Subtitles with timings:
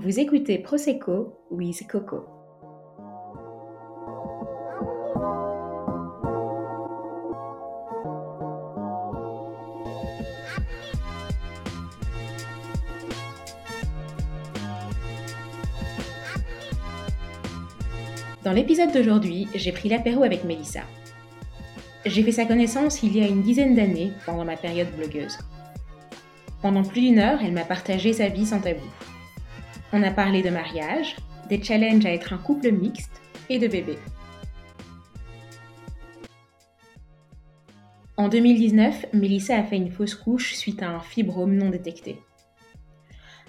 [0.00, 2.24] Vous écoutez Prosecco with Coco.
[18.44, 20.82] Dans l'épisode d'aujourd'hui, j'ai pris l'apéro avec Mélissa.
[22.06, 25.38] J'ai fait sa connaissance il y a une dizaine d'années pendant ma période blogueuse.
[26.62, 28.86] Pendant plus d'une heure, elle m'a partagé sa vie sans tabou.
[29.92, 31.16] On a parlé de mariage,
[31.48, 33.98] des challenges à être un couple mixte et de bébés.
[38.18, 42.20] En 2019, Mélissa a fait une fausse couche suite à un fibrome non détecté.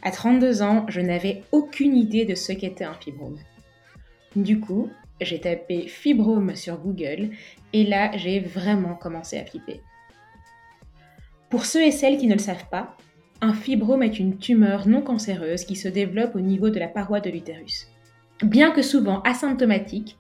[0.02, 3.40] À 32 ans, je n'avais aucune idée de ce qu'était un fibrome.
[4.37, 7.31] Du coup, j'ai tapé fibrome sur Google
[7.73, 9.81] et là, j'ai vraiment commencé à flipper.
[11.49, 12.95] Pour ceux et celles qui ne le savent pas,
[13.41, 17.21] un fibrome est une tumeur non cancéreuse qui se développe au niveau de la paroi
[17.21, 17.88] de l'utérus.
[18.43, 20.18] Bien que souvent asymptomatique,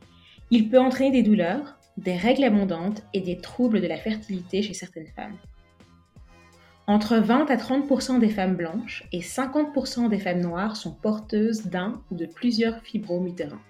[0.51, 4.73] il peut entraîner des douleurs, des règles abondantes et des troubles de la fertilité chez
[4.73, 5.37] certaines femmes.
[6.87, 12.01] Entre 20 à 30% des femmes blanches et 50% des femmes noires sont porteuses d'un
[12.09, 13.61] ou de plusieurs fibromes utérins.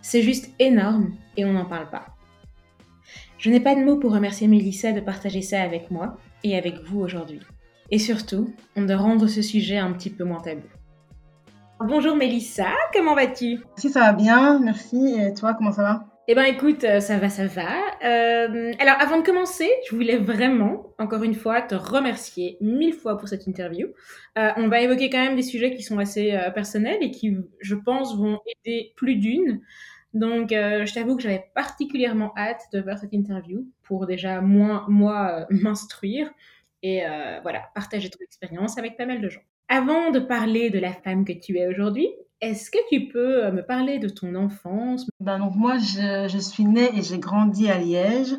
[0.00, 2.16] C'est juste énorme et on n'en parle pas.
[3.38, 6.76] Je n'ai pas de mots pour remercier Mélissa de partager ça avec moi et avec
[6.84, 7.40] vous aujourd'hui.
[7.94, 10.66] Et surtout, de rendre ce sujet un petit peu moins tabou.
[11.78, 13.60] Bonjour Mélissa, comment vas-tu?
[13.76, 15.16] Si ça va bien, merci.
[15.20, 16.06] Et toi, comment ça va?
[16.26, 17.68] Eh ben écoute, euh, ça va, ça va.
[18.02, 23.18] Euh, alors avant de commencer, je voulais vraiment, encore une fois, te remercier mille fois
[23.18, 23.88] pour cette interview.
[24.38, 27.74] Euh, on va évoquer quand même des sujets qui sont assez personnels et qui, je
[27.74, 29.60] pense, vont aider plus d'une.
[30.14, 35.46] Donc, je t'avoue que j'avais particulièrement hâte de faire cette interview pour déjà moins moi
[35.50, 36.30] m'instruire
[36.82, 37.02] et
[37.42, 39.42] voilà partager ton expérience avec pas mal de gens.
[39.68, 42.08] Avant de parler de la femme que tu es aujourd'hui,
[42.40, 45.06] est-ce que tu peux me parler de ton enfance?
[45.20, 48.34] Ben donc Moi, je, je, suis née et j'ai grandi à Liège.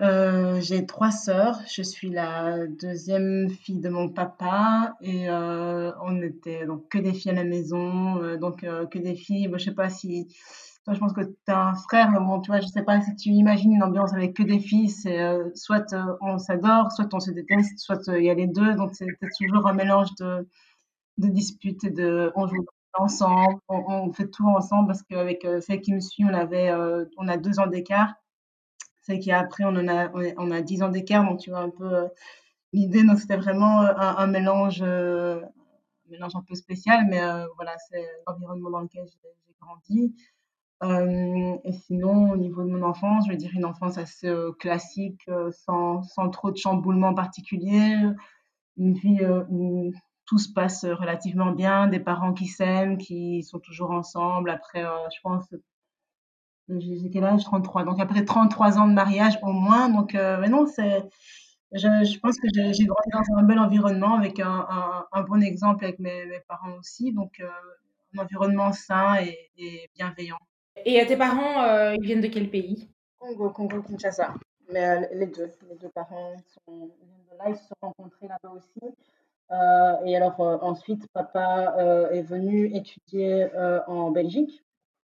[0.00, 1.60] Euh, j'ai trois sœurs.
[1.68, 7.12] Je suis la deuxième fille de mon papa et euh, on était donc que des
[7.12, 9.48] filles à la maison, euh, donc que des filles.
[9.48, 10.26] Moi, je sais pas si
[10.84, 13.14] toi, je pense que tu as un frère, bon, tu vois, je sais pas si
[13.16, 15.18] tu imagines une ambiance avec que des filles, c'est
[15.54, 19.06] soit on s'adore, soit on se déteste, soit il y a les deux, donc c'est
[19.38, 20.46] toujours un mélange de,
[21.18, 25.94] de disputes et de on joue ensemble, on, fait tout ensemble parce qu'avec celle qui
[25.94, 26.70] me suit, on avait,
[27.16, 28.14] on a deux ans d'écart.
[29.04, 31.60] Celle qui est après, on en a, on a dix ans d'écart, donc tu vois
[31.60, 32.08] un peu
[32.72, 33.04] l'idée.
[33.04, 35.40] Donc c'était vraiment un, un mélange, un
[36.10, 37.20] mélange un peu spécial, mais
[37.56, 40.14] voilà, c'est l'environnement dans lequel j'ai grandi.
[40.82, 44.52] Euh, et sinon, au niveau de mon enfance, je veux dire une enfance assez euh,
[44.52, 47.96] classique, euh, sans, sans, trop de chamboulements particuliers,
[48.76, 49.92] une vie où
[50.26, 54.50] tout se passe relativement bien, des parents qui s'aiment, qui sont toujours ensemble.
[54.50, 55.44] Après, je pense,
[56.68, 57.44] j'ai quel âge?
[57.44, 57.84] 33.
[57.84, 59.88] Donc après 33 ans de mariage au moins.
[59.88, 61.02] Donc, mais non, c'est,
[61.72, 65.42] je, je, pense que j'ai grandi dans un bel environnement avec un, un, un bon
[65.42, 67.12] exemple avec mes, mes, parents aussi.
[67.12, 67.42] Donc,
[68.14, 70.38] un environnement sain et, et bienveillant.
[70.84, 72.88] Et tes parents, euh, ils viennent de quel pays?
[73.18, 74.34] Congo, Congo, Kinshasa.
[74.70, 78.28] Mais euh, les deux, les deux parents sont, viennent de là, ils se sont rencontrés
[78.28, 78.94] là-bas aussi.
[79.50, 81.76] Euh, et alors ensuite, papa
[82.12, 83.48] est venu étudier
[83.86, 84.64] en Belgique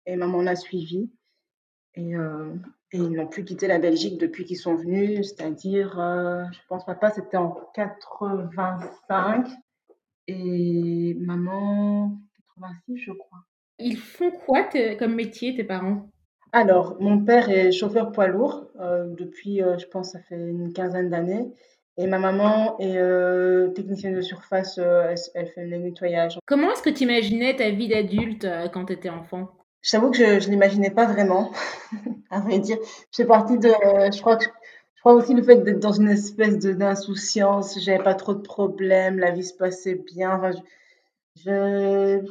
[0.06, 1.10] et maman l'a suivi.
[1.98, 5.94] Et, et ils n'ont plus quitté la Belgique depuis qu'ils sont venus, c'est-à-dire,
[6.54, 9.48] je pense, papa, c'était en 85
[10.28, 12.18] et maman,
[12.56, 13.40] 86, je crois.
[13.80, 16.10] Ils font quoi comme métier, tes parents?
[16.52, 20.74] Alors, mon père est chauffeur poids lourd euh, depuis, euh, je pense, ça fait une
[20.74, 21.52] quinzaine d'années.
[21.98, 26.40] Et ma maman est euh, technicienne de surface, elle, fait le nettoyage.
[26.46, 29.50] Comment est-ce que tu imaginais ta vie d'adulte quand tu étais enfant?
[29.82, 31.52] Je t'avoue que je ne l'imaginais pas vraiment,
[32.30, 32.78] à vrai dire.
[33.12, 33.70] Je fais de.
[34.14, 34.46] je, crois que,
[34.96, 39.20] je crois aussi le fait d'être dans une espèce d'insouciance, j'avais pas trop de problèmes,
[39.20, 40.42] la vie se passait bien.
[41.46, 42.22] Je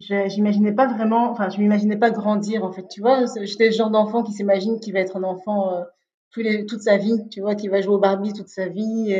[0.00, 3.24] j'imaginais pas vraiment, enfin, je m'imaginais pas grandir, en fait, tu vois.
[3.42, 7.28] J'étais le genre d'enfant qui s'imagine qu'il va être un enfant euh, toute sa vie,
[7.30, 9.14] tu vois, qui va jouer au Barbie toute sa vie.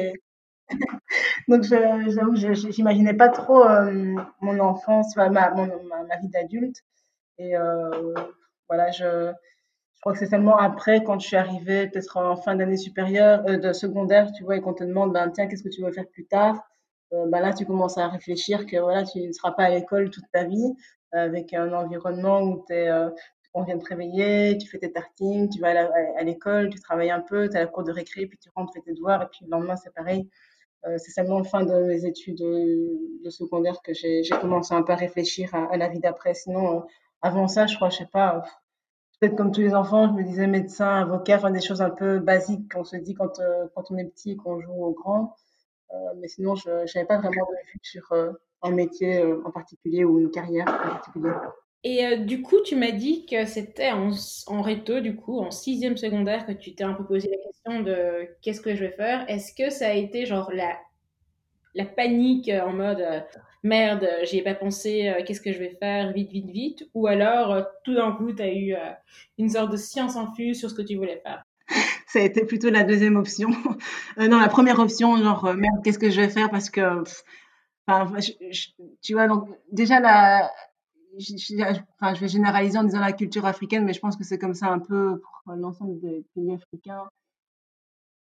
[1.48, 6.82] Donc, j'avoue, j'imaginais pas trop euh, mon enfance, ma, ma, ma, vie d'adulte.
[7.38, 8.14] Et euh,
[8.68, 9.32] voilà, je,
[10.00, 13.72] crois que c'est seulement après, quand je suis arrivée, peut-être en fin d'année supérieure, de
[13.72, 16.26] secondaire, tu vois, et qu'on te demande, ben, tiens, qu'est-ce que tu veux faire plus
[16.26, 16.62] tard
[17.12, 20.10] euh, bah là, tu commences à réfléchir que voilà, tu ne seras pas à l'école
[20.10, 20.74] toute ta vie,
[21.12, 23.08] avec un environnement où es, euh,
[23.52, 25.88] on vient te réveiller, tu fais tes tartines, tu vas
[26.18, 28.72] à l'école, tu travailles un peu, tu as la cour de récré, puis tu rentres,
[28.74, 30.28] fais tes devoirs, et puis le lendemain, c'est pareil.
[30.96, 35.54] c'est seulement fin de mes études de secondaire que j'ai commencé un peu à réfléchir
[35.54, 36.34] à, la vie d'après.
[36.34, 36.84] Sinon,
[37.24, 38.44] avant ça, je crois, je sais pas,
[39.18, 42.18] peut-être comme tous les enfants, je me disais médecin, avocat, enfin des choses un peu
[42.20, 43.40] basiques qu'on se dit quand,
[43.74, 45.34] quand on est petit et qu'on joue au grand.
[46.16, 48.12] mais sinon, je n'avais pas vraiment de vue sur
[48.62, 51.32] un métier en particulier ou une carrière en particulier.
[51.84, 54.10] Et euh, du coup, tu m'as dit que c'était en,
[54.46, 57.82] en réto, du coup, en sixième secondaire, que tu t'es un peu posé la question
[57.82, 59.28] de qu'est-ce que je vais faire.
[59.28, 60.78] Est-ce que ça a été genre la,
[61.74, 63.20] la panique en mode euh,
[63.64, 67.06] merde, j'y ai pas pensé, euh, qu'est-ce que je vais faire, vite, vite, vite Ou
[67.06, 68.74] alors, tout d'un coup, tu as eu
[69.38, 71.44] une sorte de science infuse sur ce que tu voulais faire
[72.06, 73.48] ça a été plutôt la deuxième option.
[74.18, 77.02] non, la première option, genre, merde, qu'est-ce que je vais faire Parce que,
[79.02, 80.50] tu vois, donc, déjà, la,
[81.18, 84.68] je vais généraliser en disant la culture africaine, mais je pense que c'est comme ça
[84.68, 87.04] un peu pour l'ensemble des pays africains.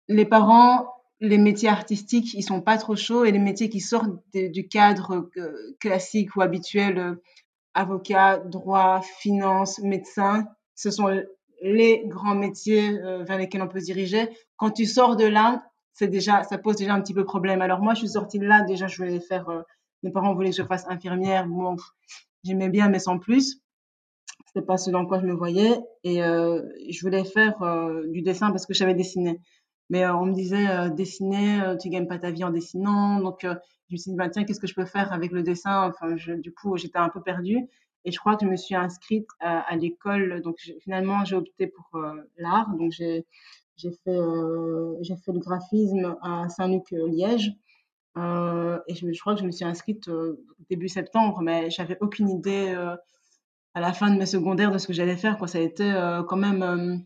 [0.07, 4.11] Les parents, les métiers artistiques, ils sont pas trop chauds et les métiers qui sortent
[4.33, 7.15] du cadre euh, classique ou habituel, euh,
[7.75, 11.07] avocat, droit, finance, médecin, ce sont
[11.61, 14.29] les grands métiers euh, vers lesquels on peut se diriger.
[14.57, 15.63] Quand tu sors de là,
[15.93, 17.61] c'est déjà, ça pose déjà un petit peu problème.
[17.61, 19.45] Alors moi, je suis sortie de là, déjà, je voulais faire,
[20.01, 21.45] mes parents voulaient que je fasse infirmière.
[21.47, 21.75] Bon,
[22.43, 23.61] j'aimais bien, mais sans plus.
[24.47, 25.77] C'était pas ce dans quoi je me voyais.
[26.03, 27.59] Et je voulais faire
[28.07, 29.41] du dessin parce que j'avais dessiné.
[29.91, 33.19] Mais euh, on me disait, euh, dessiner, euh, tu gagnes pas ta vie en dessinant.
[33.19, 33.49] Donc, je
[33.91, 35.89] me suis dit, bah, tiens, qu'est-ce que je peux faire avec le dessin?
[35.89, 37.67] Enfin, du coup, j'étais un peu perdue.
[38.05, 40.41] Et je crois que je me suis inscrite à, l'école.
[40.41, 42.01] Donc, finalement, j'ai opté pour
[42.37, 42.73] l'art.
[42.77, 43.25] Donc, j'ai
[43.83, 47.49] fait, fait le graphisme à Saint-Luc-Liège.
[48.17, 50.09] Et je, crois que je me suis inscrite
[50.69, 52.73] début septembre, mais j'avais aucune idée
[53.73, 55.37] à la fin de mes secondaires de ce que j'allais faire.
[55.37, 55.47] Quoi.
[55.47, 55.91] Ça a été
[56.27, 57.05] quand même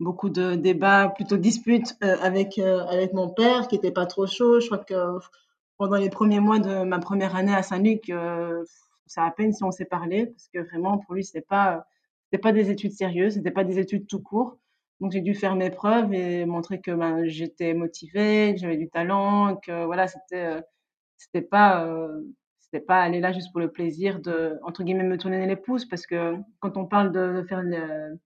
[0.00, 4.60] beaucoup de débats, plutôt disputes avec, avec mon père qui était pas trop chaud.
[4.60, 5.18] Je crois que
[5.78, 8.12] pendant les premiers mois de ma première année à Saint-Luc,
[9.06, 11.86] c'est à peine si on s'est parlé, parce que vraiment, pour lui, c'était pas,
[12.24, 14.58] c'était pas des études sérieuses, c'était pas des études tout court.
[15.00, 18.88] Donc j'ai dû faire mes preuves et montrer que ben, j'étais motivée, que j'avais du
[18.88, 20.60] talent, que voilà, c'était euh,
[21.16, 22.22] c'était pas euh,
[22.60, 25.84] c'était pas aller là juste pour le plaisir de entre guillemets me tourner les pouces
[25.84, 28.18] parce que quand on parle de, de faire le,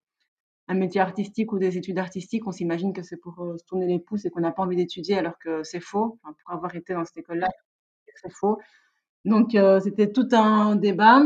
[0.69, 3.87] un métier artistique ou des études artistiques, on s'imagine que c'est pour euh, se tourner
[3.87, 6.19] les pouces et qu'on n'a pas envie d'étudier alors que c'est faux.
[6.23, 7.49] Pour avoir été dans cette école-là,
[8.15, 8.59] c'est faux.
[9.25, 11.23] Donc euh, c'était tout un débat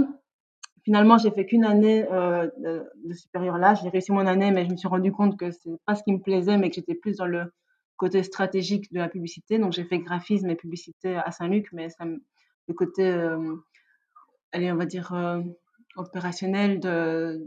[0.84, 3.74] Finalement, j'ai fait qu'une année euh, de, supérieur là.
[3.74, 6.12] J'ai réussi mon année, mais je me suis rendu compte que c'est pas ce qui
[6.12, 7.52] me plaisait, mais que j'étais plus dans le
[7.96, 9.60] côté stratégique de la publicité.
[9.60, 13.04] Donc, j'ai fait graphisme et publicité à Saint-Luc, mais le côté,
[14.50, 15.14] allez, on va dire,
[15.94, 17.46] opérationnel de,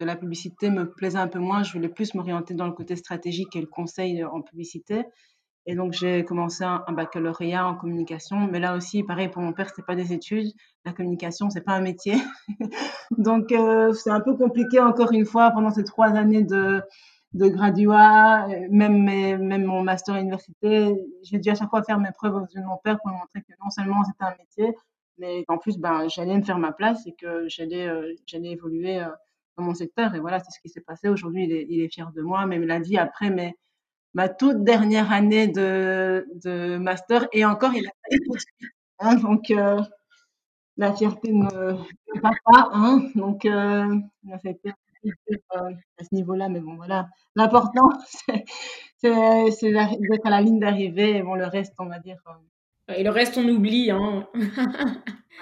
[0.00, 1.62] de la publicité me plaisait un peu moins.
[1.62, 5.04] Je voulais plus m'orienter dans le côté stratégique et le conseil en publicité.
[5.66, 8.48] Et donc, j'ai commencé un, baccalauréat en communication.
[8.50, 10.50] Mais là aussi, pareil, pour mon père, c'était pas des études.
[10.86, 12.14] La communication, c'est pas un métier.
[13.18, 16.80] donc, euh, c'est un peu compliqué, encore une fois, pendant ces trois années de,
[17.34, 20.94] de graduat, même, même mon master à l'université.
[21.22, 23.42] J'ai dû à chaque fois faire mes preuves aux yeux de mon père pour montrer
[23.42, 24.74] que non seulement c'était un métier,
[25.18, 29.08] mais qu'en plus, ben, j'allais me faire ma place et que j'allais, euh, évoluer euh,
[29.58, 30.14] dans mon secteur.
[30.14, 31.08] Et voilà, c'est ce qui s'est passé.
[31.08, 33.54] Aujourd'hui, il est, il est fier de moi, mais il me l'a dit après, mais
[34.14, 37.90] ma toute dernière année de, de master et encore il a
[39.00, 39.80] hein, donc euh,
[40.76, 41.48] la fierté ne
[42.22, 43.94] va pas hein, donc euh,
[44.26, 47.90] ça a euh, à ce niveau-là mais bon voilà l'important
[48.98, 52.94] c'est d'être à la ligne d'arrivée et bon le reste on va dire euh...
[52.94, 54.26] et le reste on oublie hein.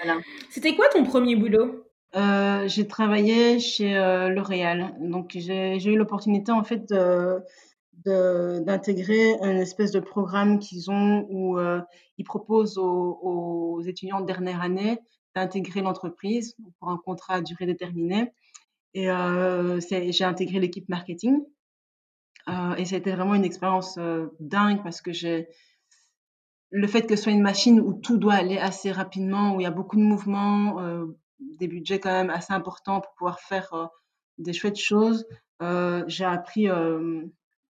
[0.03, 0.19] voilà.
[0.49, 1.86] c'était quoi ton premier boulot?
[2.15, 6.93] Euh, j'ai travaillé chez euh, L'Oréal donc j'ai eu l'opportunité en fait
[8.05, 11.81] d'intégrer une espèce de programme qu'ils ont où euh,
[12.17, 14.99] ils proposent aux, étudiants de dernière année
[15.35, 18.31] d'intégrer l'entreprise pour un contrat à durée déterminée.
[18.93, 21.43] Et j'ai intégré l'équipe marketing.
[22.77, 23.99] Et c'était vraiment une expérience
[24.39, 25.11] dingue parce que
[26.71, 29.63] le fait que ce soit une machine où tout doit aller assez rapidement, où il
[29.63, 30.81] y a beaucoup de mouvements,
[31.39, 33.85] des budgets quand même assez importants pour pouvoir faire euh,
[34.37, 35.25] des chouettes choses.
[36.07, 36.69] j'ai appris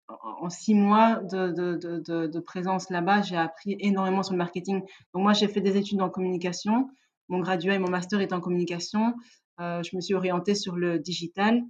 [0.07, 4.81] en six mois de, de, de, de présence là-bas, j'ai appris énormément sur le marketing.
[5.13, 6.89] Donc moi, j'ai fait des études en communication.
[7.29, 9.13] Mon graduat et mon master est en communication.
[9.59, 11.61] Euh, je me suis orientée sur le digital,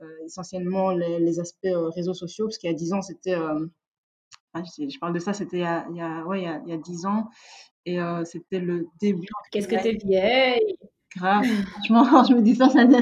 [0.00, 3.34] euh, essentiellement les, les aspects euh, réseaux sociaux, parce qu'il y a dix ans, c'était...
[3.34, 3.66] Euh,
[4.54, 6.62] je, parle de ça, c'était il, y a, il, y a, ouais, il, y a,
[6.66, 7.28] il y a dix ans.
[7.84, 9.26] Et euh, c'était le début...
[9.50, 10.76] Qu'est-ce que t'es vieille?
[11.16, 11.44] Grave.
[11.44, 12.92] Franchement, je me dis ça, ça que...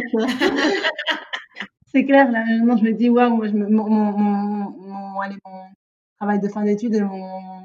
[1.92, 5.64] C'est clair, là, je me dis, waouh, me, mon, mon, mon, allez, mon
[6.16, 7.62] travail de fin d'études et mon,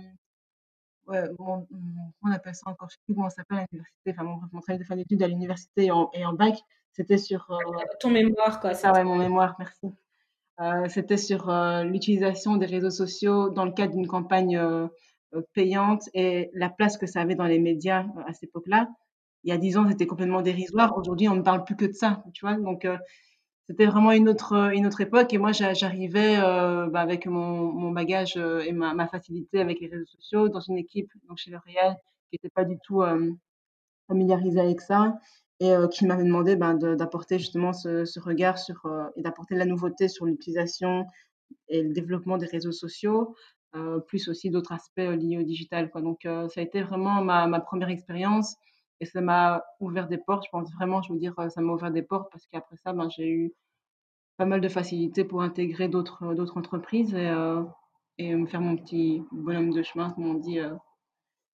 [1.08, 1.68] ouais, mon,
[2.24, 4.62] on appelle ça encore, je sais plus comment ça s'appelle à l'université, enfin mon, mon
[4.62, 6.56] travail de fin d'études à l'université et en, et en bac,
[6.92, 7.52] c'était sur...
[7.52, 7.58] Euh,
[8.00, 8.72] Ton mémoire, quoi.
[8.84, 9.94] Ah ouais, mon mémoire, merci.
[10.62, 14.60] Euh, c'était sur euh, l'utilisation des réseaux sociaux dans le cadre d'une campagne
[15.54, 18.88] payante et la place que ça avait dans les médias à cette époque-là.
[19.46, 20.98] Il y a dix ans, c'était complètement dérisoire.
[20.98, 22.56] Aujourd'hui, on ne parle plus que de ça, tu vois.
[22.56, 22.88] Donc,
[23.70, 25.34] c'était vraiment une autre, une autre époque.
[25.34, 30.62] Et moi, j'arrivais bah, avec mon, bagage et ma, facilité avec les réseaux sociaux dans
[30.62, 31.96] une équipe donc chez L'Oréal
[32.30, 33.04] qui n'était pas du tout
[34.08, 35.20] familiarisée avec ça
[35.60, 39.66] et euh, qui m'avait demandé ben, d'apporter justement ce, regard sur, euh, et d'apporter la
[39.66, 41.06] nouveauté sur l'utilisation
[41.70, 43.36] et le développement des réseaux sociaux,
[43.75, 45.90] euh, plus aussi d'autres aspects liés au digital.
[45.90, 46.02] Quoi.
[46.02, 48.56] Donc ça a été vraiment ma première expérience
[49.00, 50.46] et ça m'a ouvert des portes.
[50.46, 53.10] Je pense vraiment, je veux dire, ça m'a ouvert des portes parce qu'après ça, ben,
[53.10, 53.54] j'ai eu
[54.38, 57.32] pas mal de facilité pour intégrer d'autres d'autres entreprises et,
[58.18, 60.60] et me faire mon petit bonhomme de chemin, comme on dit,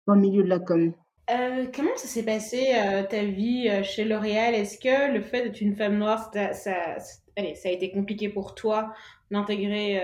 [0.07, 0.93] dans le milieu de la com.
[1.28, 4.55] Euh, comment ça s'est passé euh, ta vie euh, chez L'Oréal?
[4.55, 6.97] Est-ce que le fait d'être une femme noire, ça, ça,
[7.37, 8.93] allez, ça a été compliqué pour toi
[9.33, 10.00] d'intégrer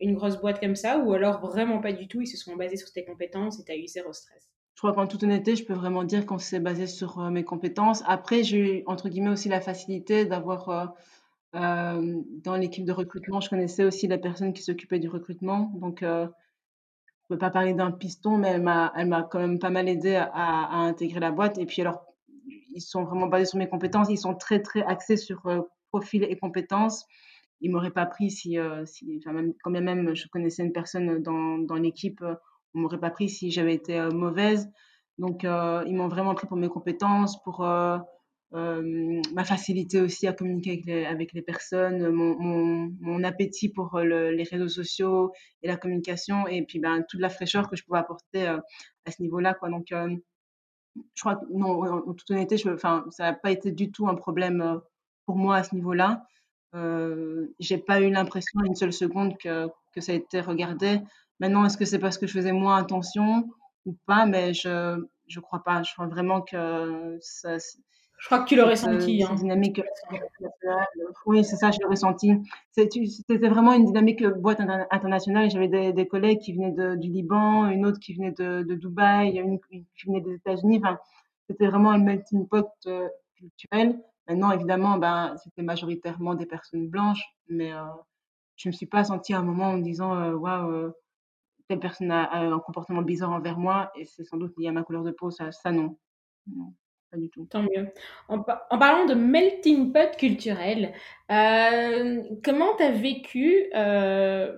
[0.00, 2.76] une grosse boîte comme ça ou alors vraiment pas du tout Ils se sont basés
[2.76, 4.50] sur tes compétences et tu as eu zéro stress?
[4.80, 8.02] Crois qu'en toute honnêteté, je peux vraiment dire qu'on s'est basé sur mes compétences.
[8.06, 10.94] Après, j'ai eu entre guillemets aussi la facilité d'avoir
[11.52, 15.72] dans l'équipe de recrutement, je connaissais aussi la personne qui s'occupait du recrutement.
[15.74, 16.02] Donc,
[17.30, 21.20] peux pas parler d'un piston, mais elle m'a, quand même pas mal aidé à, intégrer
[21.20, 21.58] la boîte.
[21.58, 22.04] Et puis alors,
[22.74, 24.08] ils sont vraiment basés sur mes compétences.
[24.10, 25.60] Ils sont très très axés sur euh,
[25.90, 27.06] profil et compétences.
[27.60, 28.84] Ils m'auraient pas pris si, euh,
[29.18, 32.34] enfin même, quand même je connaissais une personne dans, l'équipe, euh,
[32.74, 34.68] on m'aurait pas pris si j'avais été euh, mauvaise.
[35.18, 37.98] Donc euh, ils m'ont vraiment pris pour mes compétences, pour euh,
[38.52, 45.32] ma facilité aussi à communiquer avec les, personnes, mon, appétit pour le, les réseaux sociaux
[45.62, 49.22] et la communication, et puis ben, toute la fraîcheur que je pouvais apporter à ce
[49.22, 49.56] niveau-là.
[49.62, 54.16] Donc, je crois que, non, en toute honnêteté, ça n'a pas été du tout un
[54.16, 54.80] problème
[55.26, 56.24] pour moi à ce niveau-là.
[56.74, 61.00] Euh, j'ai pas eu l'impression une seule seconde que, que ça a été regardé.
[61.40, 63.48] Maintenant, est-ce que c'est parce que je faisais moins attention
[63.86, 64.26] ou pas?
[64.26, 65.82] Mais je je crois pas.
[65.82, 67.56] Je crois vraiment que ça,
[68.18, 69.24] je crois que tu l'aurais senti.
[69.24, 69.34] Hein.
[69.34, 69.80] Dynamique
[71.26, 72.32] oui, c'est ça, je l'ai ressenti.
[72.70, 75.50] C'était vraiment une dynamique boîte internationale.
[75.50, 78.74] J'avais des, des, collègues qui venaient de, du Liban, une autre qui venait de, de
[78.74, 80.80] Dubaï, une qui venait des États-Unis.
[80.82, 80.98] Enfin,
[81.48, 84.00] c'était vraiment un melting pot euh, culturel.
[84.28, 87.80] Maintenant, évidemment, ben, c'était majoritairement des personnes blanches, mais euh,
[88.56, 90.92] je ne me suis pas sentie à un moment en me disant euh, waouh, euh,
[91.70, 94.72] telle personne a, a, un comportement bizarre envers moi et c'est sans doute lié à
[94.72, 95.30] ma couleur de peau.
[95.30, 95.96] Ça, ça non.
[96.52, 96.74] non
[97.10, 97.46] pas du tout.
[97.46, 97.88] Tant mieux.
[98.28, 100.92] En, en parlant de melting pot culturel,
[101.30, 104.56] euh, comment tu as vécu euh,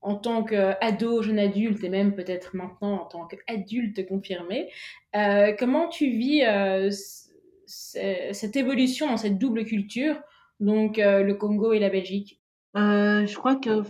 [0.00, 4.70] en tant qu'ado, jeune adulte, et même peut-être maintenant en tant qu'adulte confirmé,
[5.14, 6.90] euh, comment tu vis euh,
[7.66, 10.20] cette évolution dans cette double culture,
[10.58, 12.40] donc le Congo et la Belgique?
[12.74, 13.82] Je crois que,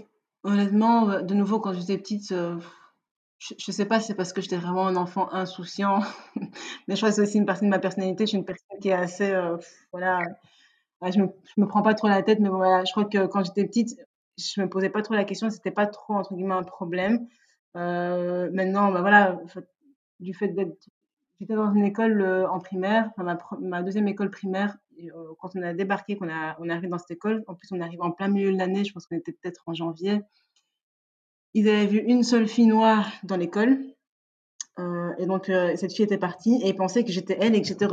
[0.45, 4.57] honnêtement, de nouveau, quand j'étais petite, je, je sais pas si c'est parce que j'étais
[4.57, 6.01] vraiment un enfant insouciant,
[6.89, 8.25] mais je crois que c'est aussi une partie de ma personnalité.
[8.25, 9.57] Je suis une personne qui est assez, euh,
[9.93, 10.21] voilà,
[11.11, 13.65] je me, me prends pas trop la tête, mais voilà, je crois que quand j'étais
[13.67, 13.99] petite,
[14.39, 17.27] je me posais pas trop la question, c'était pas trop entre guillemets un problème.
[17.77, 19.41] Euh, maintenant, bah voilà,
[20.21, 20.89] du fait d'être,
[21.41, 23.11] j'étais dans une école euh, en primaire,
[23.61, 26.89] ma, deuxième école primaire, et, euh, quand on a débarqué, qu'on a, on est arrivé
[26.89, 29.17] dans cette école, en plus on arrive en plein milieu de l'année, je pense qu'on
[29.17, 30.21] était peut-être en janvier.
[31.55, 33.79] Ils avaient vu une seule fille noire dans l'école.
[34.79, 37.61] Euh, et donc, euh, cette fille était partie et ils pensaient que j'étais elle et
[37.61, 37.87] que j'étais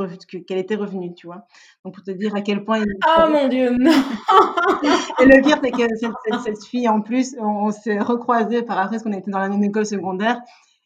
[0.46, 1.44] qu'elle était revenue, tu vois.
[1.84, 2.78] Donc, pour te dire à quel point.
[2.78, 2.86] Ils...
[3.06, 3.90] Oh mon Dieu, non
[5.20, 8.62] Et le pire, c'est que cette, cette, cette, fille, en plus, on, on s'est recroisés
[8.62, 10.40] par après, parce qu'on était dans la même école secondaire.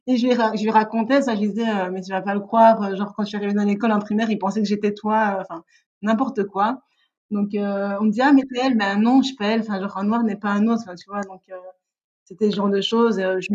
[0.06, 2.34] Et je lui, je lui racontais ça, je lui disais, euh, mais tu vas pas
[2.34, 4.92] le croire, genre quand je suis arrivée dans l'école en primaire, ils pensaient que j'étais
[4.92, 5.64] toi, enfin,
[6.04, 6.80] n'importe quoi.
[7.30, 9.60] Donc, euh, on me dit, ah, mais t'es elle, mais non, je suis pas elle,
[9.60, 11.22] enfin, genre, un noir n'est pas un autre, tu vois.
[11.22, 11.42] Donc,
[12.24, 13.18] c'était ce genre de choses.
[13.18, 13.48] Euh, je,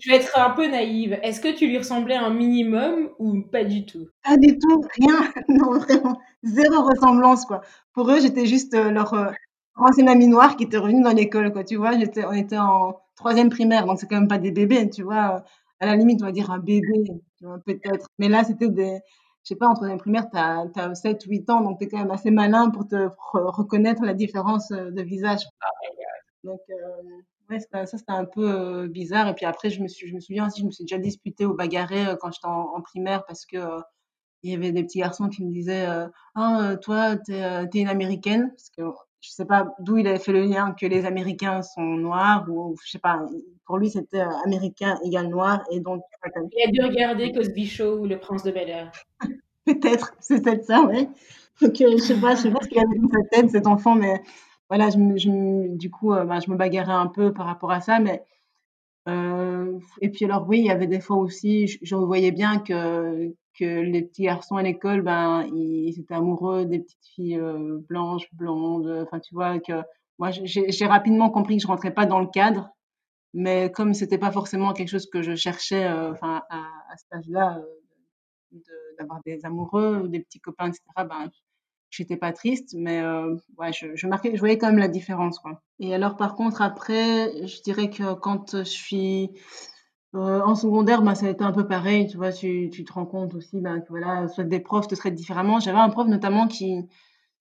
[0.00, 1.18] je vais être un peu naïve.
[1.22, 4.06] Est-ce que tu lui ressemblais un minimum ou pas du tout?
[4.22, 5.32] Pas du tout, rien.
[5.48, 7.62] Non, vraiment, zéro ressemblance, quoi.
[7.92, 9.30] Pour eux, j'étais juste euh, leur euh,
[9.76, 11.64] ancienne amie noire qui était revenue dans l'école, quoi.
[11.64, 14.90] Tu vois, j'étais, on était en troisième primaire, donc c'est quand même pas des bébés,
[14.90, 15.44] tu vois.
[15.80, 17.04] À la limite, on va dire un bébé,
[17.38, 18.06] tu vois, peut-être.
[18.18, 18.98] Mais là, c'était des,
[19.44, 21.98] sais pas, en troisième primaire, tu as, as 7, 8 ans, donc tu es quand
[21.98, 25.42] même assez malin pour te reconnaître la différence de visage.
[26.44, 26.74] Donc, euh,
[27.50, 29.28] Ouais, ça, c'était un peu euh, bizarre.
[29.28, 31.44] Et puis après, je me, suis, je me souviens aussi, je me suis déjà disputée
[31.44, 33.80] au bagarré euh, quand j'étais en, en, primaire parce que euh,
[34.42, 35.86] il y avait des petits garçons qui me disaient
[36.34, 38.50] Ah, toi, t'es es une américaine.
[38.50, 38.82] Parce que
[39.24, 42.76] je sais pas d'où il avait fait le lien que les Américains sont noirs ou
[42.84, 43.26] je sais pas.
[43.64, 45.62] pour lui, c'était américain égal noir.
[45.70, 46.02] Et donc,
[46.52, 48.92] il a dû regarder Cosby Show ou Le Prince de Bel Air.
[49.66, 51.08] peut-être, c'est peut-être ça, ouais.
[51.62, 53.94] Donc, je sais pas, je sais pas ce qu'il avait dans sa tête, cet enfant,
[53.94, 54.20] mais
[54.68, 58.00] voilà, je je du coup, bah, je me bagarrais un peu par rapport à ça,
[58.00, 58.24] mais
[60.00, 63.80] et puis alors oui, il y avait des fois aussi, je, voyais bien que que
[63.80, 67.40] les petits garçons à l'école, ben, ils, étaient amoureux des petites filles
[67.88, 69.04] blanches, blondes.
[69.06, 69.82] Enfin, tu vois que
[70.18, 72.70] moi, j'ai rapidement compris que je rentrais pas dans le cadre,
[73.32, 76.58] mais comme c'était pas forcément quelque chose que je cherchais, enfin, à,
[76.90, 77.60] à cet âge-là,
[78.98, 80.82] d'avoir des amoureux ou des petits copains, etc.
[80.96, 81.30] Ben,
[81.90, 85.38] j'étais pas triste, mais euh, ouais, je, je, marquais, je voyais quand même la différence.
[85.38, 85.60] Quoi.
[85.78, 89.30] Et alors, par contre, après, je dirais que quand je suis
[90.14, 92.06] euh, en secondaire, ben, ça a été un peu pareil.
[92.08, 95.14] Tu vois, tu, te rends compte aussi ben, que voilà, soit des profs te traitent
[95.14, 95.60] différemment.
[95.60, 96.88] J'avais un prof notamment qui,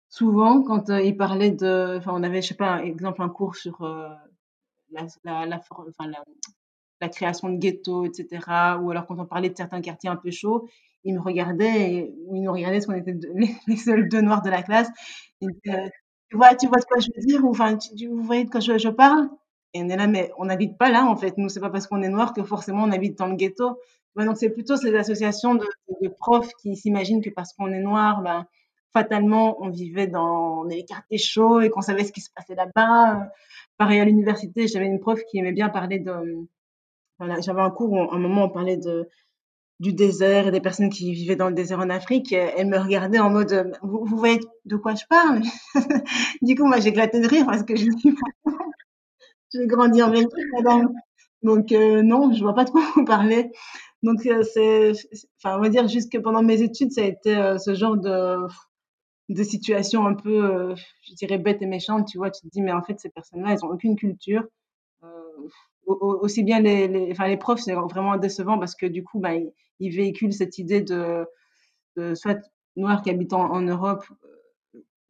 [0.09, 1.97] souvent, quand euh, il parlait de.
[1.97, 3.81] Enfin, on avait, je sais pas, par exemple, un cours sur
[4.91, 5.45] la, la,
[7.01, 8.77] la, création de ghettos, etc.
[8.81, 10.67] Ou alors quand on parlait de certains quartiers un peu chauds,
[11.03, 13.17] il me regardait, et, ou il nous regardait parce qu'on était
[13.67, 14.89] les, seuls deux noirs de la classe.
[15.41, 15.49] tu
[16.33, 18.59] vois, tu vois de quoi je veux dire, ou enfin, tu, vous voyez de quoi
[18.61, 19.29] je parle?
[19.73, 21.37] Et on est là, mais on n'habite pas là en fait.
[21.37, 23.79] Nous, c'est pas parce qu'on est noir que forcément on habite dans le ghetto.
[24.15, 28.45] donc c'est plutôt ces associations de, profs qui s'imaginent que parce qu'on est noir, ben,
[28.93, 33.31] fatalement on vivait dans les quartiers chauds et qu'on savait ce qui se passait là-bas.
[33.77, 36.47] Pareil à l'université, j'avais une prof qui aimait bien parler de.
[37.19, 38.79] Voilà, j'avais un cours où, un moment, on parlait
[39.79, 43.19] du désert et des personnes qui vivaient dans le désert en Afrique, elle me regardait
[43.19, 45.41] en mode vous, voyez de quoi je parle?
[46.41, 47.85] Du coup, moi, j'éclatais de rire parce que je
[49.53, 50.93] j'ai grandi en Belgique, madame.
[51.43, 53.51] Donc, euh, non, je vois pas de quoi vous parlez.
[54.01, 54.93] Donc, euh, c'est,
[55.37, 58.37] enfin, on va dire, jusque pendant mes études, ça a été euh, ce genre de,
[59.29, 62.07] de situation un peu, je dirais, bête et méchante.
[62.07, 64.43] Tu vois, tu te dis, mais en fait, ces personnes-là, elles ont aucune culture
[65.85, 69.95] aussi bien les, enfin, les profs, c'est vraiment décevant parce que du coup, bah, ils,
[69.95, 71.25] véhiculent cette idée de,
[71.97, 72.39] de soit
[72.75, 74.05] noirs qui habitent en, Europe,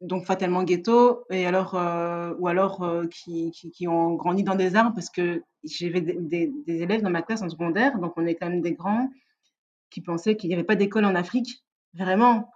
[0.04, 4.76] donc fatalement ghetto, et alors, euh, ou alors euh, qui, qui, ont grandi dans des
[4.76, 8.34] arbres parce que j'avais des, des, élèves dans ma classe en secondaire, donc on est
[8.34, 9.08] quand même des grands,
[9.90, 12.50] qui pensaient qu'il n'y avait pas d'école en Afrique, vraiment.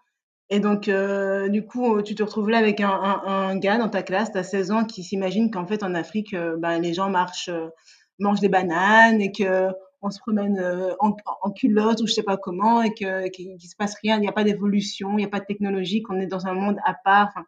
[0.50, 4.02] Et donc, euh, du coup, tu te retrouves là avec un, un, gars dans ta
[4.02, 7.50] classe, tu as 16 ans, qui s'imagine qu'en fait, en Afrique, ben, les gens marchent
[8.18, 9.68] mange des bananes et que
[10.02, 13.60] on se promène euh, en, en, culotte ou je sais pas comment et que qu'il
[13.60, 16.20] se passe rien, il n'y a pas d'évolution, il n'y a pas de technologie, qu'on
[16.20, 17.28] est dans un monde à part.
[17.28, 17.44] Enfin,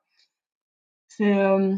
[1.08, 1.74] c'est euh,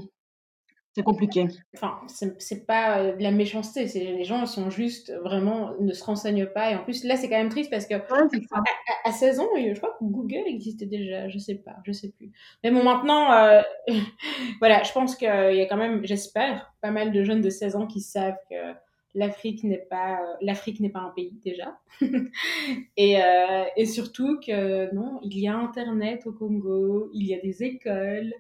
[0.95, 1.49] c'est compliqué.
[1.75, 6.05] Enfin, c'est pas euh, de la méchanceté, c'est les gens sont juste vraiment ne se
[6.05, 9.49] renseignent pas et en plus là c'est quand même triste parce que à, 16 ans,
[9.57, 12.31] je crois que Google existait déjà, je sais pas, je sais plus.
[12.63, 13.63] Mais bon maintenant, euh,
[14.61, 17.77] voilà, je pense qu'il y a quand même, j'espère, pas mal de jeunes de 16
[17.77, 18.75] ans qui savent que
[19.15, 21.79] l'Afrique n'est pas euh, l'Afrique n'est pas un pays déjà
[22.97, 27.41] et, euh, et surtout que non il y a internet au Congo il y a
[27.41, 28.33] des écoles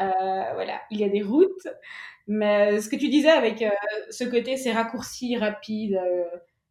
[0.00, 0.04] euh,
[0.54, 1.68] voilà, il y a des routes.
[2.26, 3.64] Mais ce que tu disais avec
[4.10, 6.00] ce côté, ces raccourcis rapides,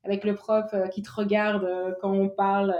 [0.04, 2.76] avec le prof qui te regarde quand on parle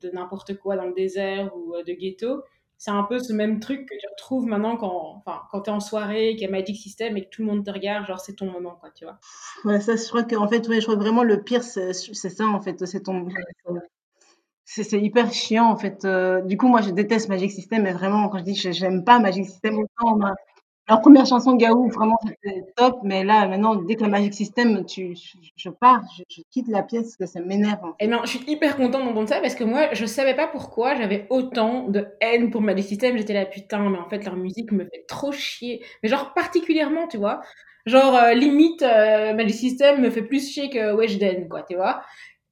[0.00, 2.42] de n'importe quoi dans le désert ou de ghetto,
[2.78, 5.72] c'est un peu ce même truc que tu retrouves maintenant quand, enfin, quand tu es
[5.72, 8.20] en soirée, qu'il y a Magic System et que tout le monde te regarde, genre
[8.20, 9.18] c'est ton moment, quoi, tu vois.
[9.64, 12.60] Ouais, ça, je crois qu'en fait, ouais, je crois vraiment le pire, c'est ça, en
[12.60, 13.28] fait, c'est ton,
[14.66, 16.04] c'est hyper chiant en fait.
[16.04, 19.04] Euh, du coup, moi, je déteste Magic System, mais vraiment, quand je dis que j'aime
[19.04, 20.18] pas Magic System autant,
[20.88, 22.98] leur première chanson Gaou, vraiment, c'était top.
[23.02, 25.14] Mais là, maintenant, dès que le Magic System, tu,
[25.56, 27.80] je, pars, je, quitte la pièce parce que ça m'énerve.
[27.98, 30.46] Et eh non, je suis hyper contente d'entendre ça parce que moi, je savais pas
[30.46, 33.18] pourquoi j'avais autant de haine pour Magic System.
[33.18, 35.84] J'étais là, putain, mais en fait, leur musique me fait trop chier.
[36.02, 37.40] Mais genre, particulièrement, tu vois.
[37.86, 42.02] Genre, euh, limite, euh, Magic System me fait plus chier que Weshden, quoi, tu vois.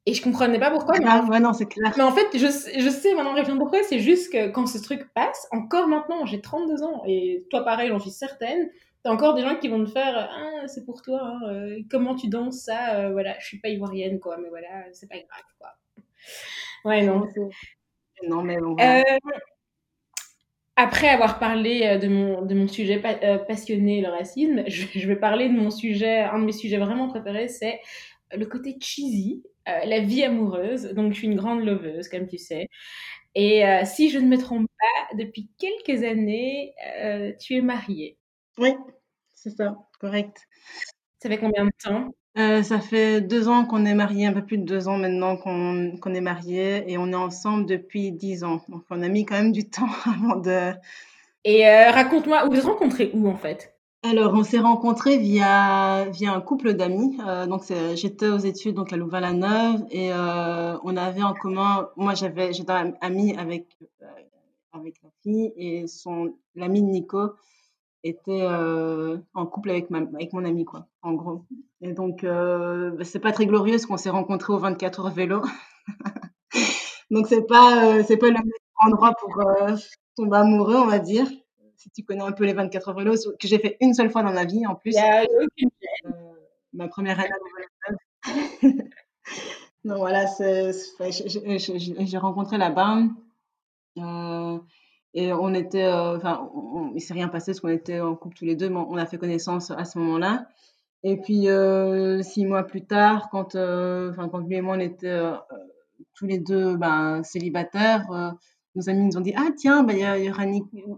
[0.06, 0.98] Et je comprenais pas pourquoi.
[0.98, 1.92] Mais, ah, ouais, non, c'est clair.
[1.96, 3.82] Mais en fait, je, je sais maintenant répondre pourquoi.
[3.84, 7.88] C'est juste que quand ce truc passe, encore maintenant, j'ai 32 ans, et toi pareil,
[7.88, 8.68] j'en suis certaine,
[9.02, 12.14] t'as encore des gens qui vont te faire Ah, c'est pour toi, hein, euh, comment
[12.14, 15.44] tu danses ça euh, Voilà, je suis pas ivoirienne, quoi, mais voilà, c'est pas grave,
[15.58, 15.70] quoi.
[16.84, 17.26] Ouais, non.
[18.28, 18.76] Non, mais bon.
[18.80, 19.02] Euh,
[20.76, 23.00] après avoir parlé de mon, de mon sujet
[23.46, 27.08] passionné, le racisme, je, je vais parler de mon sujet, un de mes sujets vraiment
[27.08, 27.80] préférés, c'est
[28.36, 30.92] le côté cheesy euh, la vie amoureuse.
[30.94, 32.68] Donc, je suis une grande loveuse, comme tu sais.
[33.34, 38.18] Et euh, si je ne me trompe pas, depuis quelques années, euh, tu es mariée.
[38.58, 38.74] Oui,
[39.32, 40.36] c'est ça, correct.
[41.20, 42.10] Ça fait combien de temps?
[42.36, 46.14] Ça fait deux ans qu'on est mariés, un peu plus de deux ans maintenant qu'on
[46.14, 48.60] est mariés, et on est ensemble depuis dix ans.
[48.68, 50.72] Donc, on a mis quand même du temps avant de...
[51.44, 53.73] Et raconte-moi, vous vous rencontrez où en fait?
[54.06, 57.16] Alors, on s'est rencontrés via, via un couple d'amis.
[57.26, 57.62] Euh, donc,
[57.94, 61.88] j'étais aux études donc à Louvain-la-Neuve et euh, on avait en commun.
[61.96, 63.66] Moi, j'avais, j'étais amie avec
[64.02, 64.06] euh,
[64.74, 67.32] avec la fille et son l'ami de Nico
[68.02, 71.46] était en couple avec ma, avec mon ami quoi, en gros.
[71.80, 75.42] Et donc, bah, c'est pas très glorieux qu'on s'est rencontrés au 24 heures vélo.
[77.10, 79.42] donc, c'est pas c'est pas le meilleur endroit pour
[80.16, 81.26] tomber amoureux, on va dire
[81.84, 84.22] si tu connais un peu les 24 heures vélo, que j'ai fait une seule fois
[84.22, 84.96] dans ma vie en plus.
[84.96, 86.10] Euh,
[86.72, 87.28] ma première année
[87.86, 87.92] à
[89.84, 93.02] Donc voilà, j'ai rencontré là-bas.
[93.98, 94.58] Euh,
[95.12, 96.50] et on était, euh, enfin,
[96.94, 99.04] il s'est rien passé parce qu'on était en couple tous les deux, mais on a
[99.04, 100.46] fait connaissance à ce moment-là.
[101.02, 101.48] Et puis
[102.24, 105.20] six mois plus tard, quand, quand lui et moi on était
[106.14, 108.06] tous les deux ben, célibataires,
[108.74, 110.44] nos amis nous ont dit ah tiens bah, y, y aura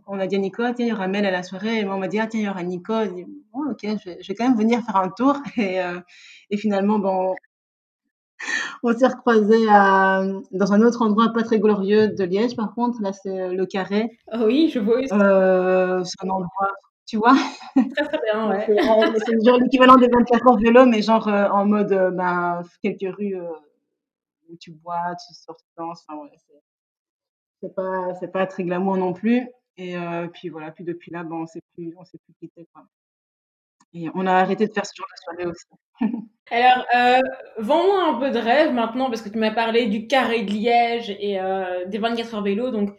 [0.07, 1.97] on a dit à Nico tiens il y aura Mel à la soirée et moi
[1.97, 4.29] on m'a dit ah tiens il y aura Nico dit, oh, ok je vais, je
[4.29, 6.01] vais, quand même venir faire un tour et, euh,
[6.51, 7.35] et finalement bon
[8.83, 13.01] on s'est recroisés à, dans un autre endroit pas très glorieux de Liège par contre.
[13.03, 14.19] Là c'est euh, le Carré.
[14.33, 16.73] Oh oui je vois euh, c'est un endroit
[17.07, 17.35] tu vois.
[17.75, 18.67] Très très bien ouais.
[18.67, 23.17] c'est genre l'équivalent des 24 heures vélo mais genre euh, en mode euh, ben, quelques
[23.17, 23.37] rues
[24.49, 26.55] où tu bois tu sors tu danses enfin ouais, c'est
[27.75, 29.49] pas c'est pas très glamour non plus.
[29.79, 32.67] Et euh, puis voilà puis depuis là bon on s'est plus on s'est plus quitté
[32.73, 32.85] quoi.
[33.95, 35.67] Et on a arrêté de faire ce genre de soirée aussi.
[36.51, 37.21] Alors euh,
[37.59, 41.17] vends-moi un peu de rêve maintenant parce que tu m'as parlé du carré de Liège
[41.19, 42.71] et euh, des 24 heures vélo.
[42.71, 42.91] Donc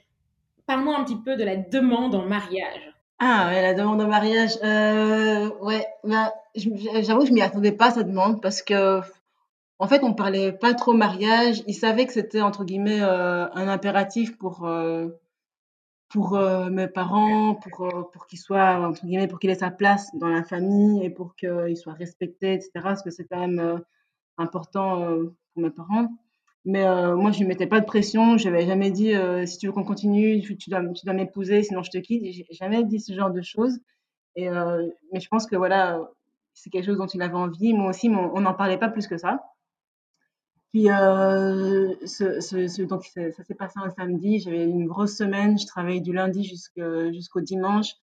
[0.65, 2.93] parle-moi un petit peu de la demande en mariage.
[3.19, 7.87] Ah ouais la demande en mariage euh, ouais bah, j'avoue que je m'y attendais pas
[7.87, 9.01] à cette demande parce que
[9.79, 11.63] en fait, on parlait pas trop mariage.
[11.67, 15.09] Ils savaient que c'était entre guillemets euh, un impératif pour euh,
[16.09, 20.09] pour euh, mes parents, pour pour qu'ils soient entre guillemets pour qu'il ait sa place
[20.15, 22.71] dans la famille et pour qu'il soit respecté, etc.
[22.75, 23.81] Parce que c'est quand même
[24.37, 25.05] important
[25.53, 26.07] pour mes parents.
[26.65, 26.83] Mais
[27.15, 28.37] moi, je lui mettais pas de pression.
[28.37, 29.13] Je n'avais jamais dit
[29.45, 32.23] si tu veux qu'on continue, tu dois tu dois m'épouser, sinon je te quitte.
[32.25, 33.79] J'ai jamais dit ce genre de choses.
[34.35, 35.99] Et mais je pense que voilà,
[36.53, 37.73] c'est quelque chose dont il avait envie.
[37.73, 39.43] Moi aussi, on n'en parlait pas plus que ça.
[40.73, 44.39] Puis, euh, ce, ce, donc ça s'est passé un samedi.
[44.39, 45.57] J'avais une grosse semaine.
[45.57, 47.93] Je travaillais du lundi jusqu'au dimanche.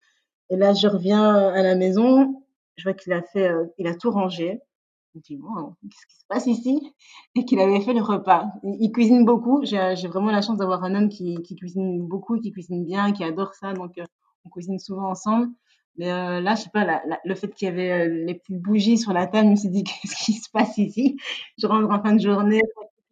[0.50, 2.42] Et là, je reviens à la maison.
[2.77, 4.61] Je vois qu'il a fait, euh, il a tout rangé.
[5.12, 6.92] Je me dis, bon, qu'est-ce qui se passe ici?
[7.37, 8.46] Et qu'il avait fait le repas.
[8.64, 9.64] Il, cuisine beaucoup.
[9.64, 13.22] J'ai vraiment la chance d'avoir un homme qui, qui, cuisine beaucoup, qui cuisine bien, qui
[13.24, 13.72] adore ça.
[13.74, 14.05] Donc, euh,
[14.44, 15.48] on cuisine souvent ensemble.
[15.96, 18.35] Mais euh, là, je sais pas, la, la, le fait qu'il y avait euh, les
[18.35, 21.16] petites bougies sur la table, je me suis dit, qu'est-ce qui se passe ici?
[21.59, 22.62] Je rentre en fin de journée.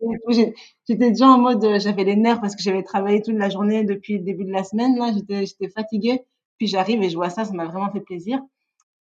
[0.28, 3.84] J'étais déjà en mode, euh, j'avais les nerfs parce que j'avais travaillé toute la journée
[3.84, 4.96] depuis le début de la semaine.
[4.96, 6.24] Là, j'étais, fatiguée.
[6.58, 8.40] Puis j'arrive et je vois ça, ça m'a vraiment fait plaisir.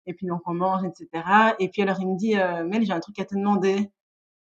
[0.05, 1.23] Et puis donc on mange, etc.
[1.59, 2.36] Et puis alors il me dit,
[2.69, 3.89] Mel, j'ai un truc à te demander.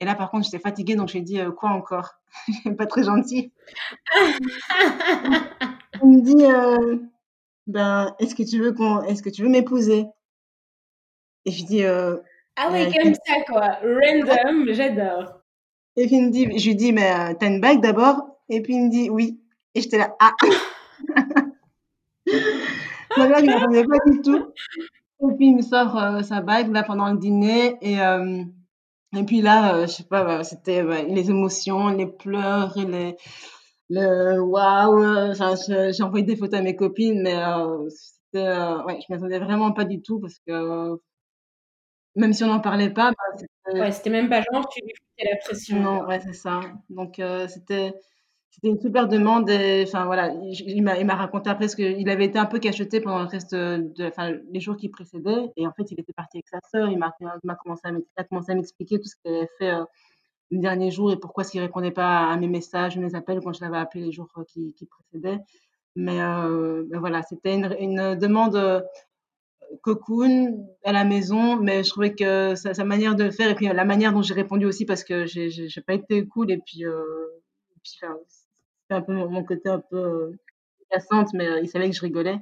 [0.01, 2.15] Et là, par contre, j'étais fatiguée, donc j'ai dit, euh, quoi encore?
[2.77, 3.53] Pas très gentil.
[6.01, 7.10] il me dit,
[7.67, 10.05] ben, est-ce que tu veux qu'on, est-ce que tu veux m'épouser?
[11.45, 12.17] Et je dis, euh,
[12.55, 15.41] ah oui, euh, comme ça quoi, random, j'adore.
[15.95, 18.37] Et puis il me dit, je lui dis, mais euh, t'as une bague d'abord?
[18.49, 19.39] Et puis il me dit, oui.
[19.73, 20.33] Et j'étais là, ah.
[23.17, 24.53] Ma mère, il ne m'attendait pas du tout.
[25.23, 27.77] Et puis il me sort euh, sa bague là pendant le dîner.
[27.81, 27.97] Et
[29.13, 33.17] et puis là, je sais pas, c'était les émotions, les pleurs, et les
[33.91, 35.55] le waouh, enfin,
[35.91, 39.71] j'ai envoyé des photos à mes copines, mais euh, c'était, euh, ouais, je m'attendais vraiment
[39.73, 40.97] pas du tout parce que
[42.15, 43.79] même si on n'en parlait pas, bah, c'était...
[43.79, 45.79] Ouais, c'était même pas genre, tu lui foutais la pression.
[45.79, 46.59] Non, ouais, c'est ça.
[46.89, 47.93] Donc, euh, c'était,
[48.49, 49.49] c'était une super demande.
[49.49, 52.59] Et, enfin, voilà, il, m'a, il m'a raconté après ce qu'il avait été un peu
[52.59, 55.51] cacheté pendant le reste de, enfin, les jours qui précédaient.
[55.55, 56.89] Et en fait, il était parti avec sa sœur.
[56.89, 59.71] Il m'a, il m'a commencé à, a commencé à m'expliquer tout ce qu'il avait fait
[59.71, 59.83] euh,
[60.59, 63.61] derniers jours et pourquoi est-ce qu'il répondait pas à mes messages, mes appels quand je
[63.61, 65.39] l'avais appelé les jours qui, qui précédaient.
[65.95, 68.81] Mais, euh, mais voilà, c'était une, une demande euh,
[69.81, 73.67] cocoon à la maison, mais je trouvais que sa, manière de le faire et puis
[73.67, 76.85] la manière dont j'ai répondu aussi parce que j'ai, j'ai, pas été cool et puis,
[76.85, 77.03] euh,
[77.83, 80.33] puis enfin, c'était un peu mon côté un peu
[80.91, 82.39] cassante, mais euh, il savait que je rigolais.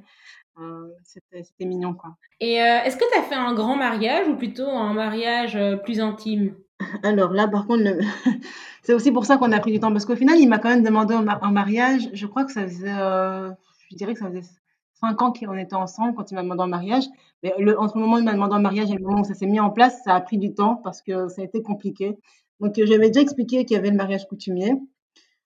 [0.58, 2.16] Euh, c'était, c'était mignon quoi.
[2.40, 6.00] Et euh, est-ce que tu as fait un grand mariage ou plutôt un mariage plus
[6.00, 6.54] intime?
[7.02, 7.82] Alors là, par contre,
[8.82, 10.68] c'est aussi pour ça qu'on a pris du temps, parce qu'au final, il m'a quand
[10.68, 12.08] même demandé un mariage.
[12.12, 13.50] Je crois que ça faisait, euh,
[13.90, 14.48] je dirais que ça faisait
[14.94, 17.04] cinq ans qu'on était ensemble quand il m'a demandé un mariage.
[17.42, 19.24] Mais le, entre le moment où il m'a demandé un mariage et le moment où
[19.24, 21.62] ça s'est mis en place, ça a pris du temps parce que ça a été
[21.62, 22.18] compliqué.
[22.60, 24.74] Donc, euh, j'avais déjà expliqué qu'il y avait le mariage coutumier.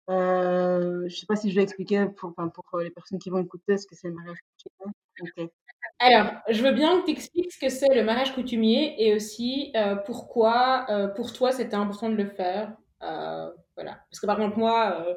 [0.09, 3.77] Euh, je sais pas si je vais expliquer pour, pour les personnes qui vont écouter
[3.77, 5.51] ce que c'est le mariage coutumier.
[5.99, 9.71] Alors, je veux bien que tu expliques ce que c'est le mariage coutumier et aussi
[9.75, 12.73] euh, pourquoi, euh, pour toi, c'était important de le faire.
[13.03, 13.99] Euh, voilà.
[14.09, 15.13] Parce que par contre, moi, euh,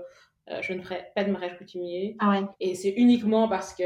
[0.51, 2.17] euh, je ne ferai pas de mariage coutumier.
[2.19, 2.43] Ah ouais.
[2.59, 3.85] Et c'est uniquement parce que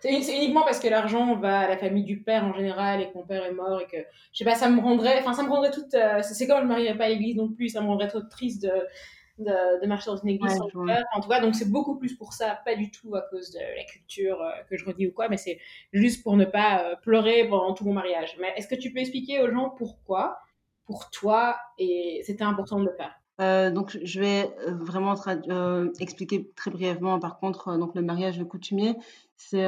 [0.00, 3.14] c'est uniquement parce que l'argent va à la famille du père en général et que
[3.18, 3.96] mon père est mort et que
[4.32, 6.58] je sais pas, ça me rendrait, enfin ça me rendrait toute, euh, c'est c'est comme
[6.58, 8.70] je ne marierais pas à l'église non plus, ça me rendrait trop triste de
[9.40, 11.04] de, de marcher dans une église Ouais, sans père.
[11.14, 13.58] En tout cas, donc c'est beaucoup plus pour ça, pas du tout à cause de
[13.58, 15.58] la culture euh, que je redis ou quoi, mais c'est
[15.92, 18.36] juste pour ne pas euh, pleurer pendant tout mon mariage.
[18.40, 20.38] Mais est-ce que tu peux expliquer aux gens pourquoi,
[20.84, 23.14] pour toi, et c'était important de le faire?
[23.40, 25.14] Euh, donc, je vais vraiment
[25.98, 27.18] expliquer très brièvement.
[27.18, 28.96] Par contre, donc le mariage coutumier,
[29.36, 29.64] c'est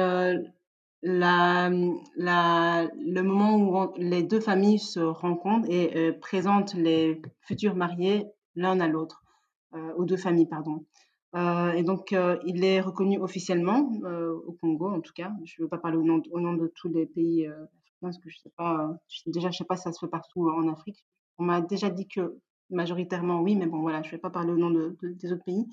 [1.05, 1.69] la,
[2.15, 8.27] la, le moment où on- les deux familles se rencontrent et présentent les futurs mariés
[8.55, 9.22] l'un à l'autre,
[9.97, 10.85] aux deux familles, pardon.
[11.35, 15.31] Euh, et donc, euh, il est reconnu officiellement euh, au Congo, en tout cas.
[15.45, 17.99] Je ne veux pas parler au nom, au nom de tous les pays euh, africains,
[18.01, 20.09] parce que je sais pas, euh, je- déjà, je sais pas si ça se fait
[20.11, 21.03] partout en Afrique.
[21.39, 22.37] On m'a déjà dit que
[22.69, 25.33] majoritairement oui, mais bon, voilà, je ne vais pas parler au nom de, de- des
[25.33, 25.65] autres pays.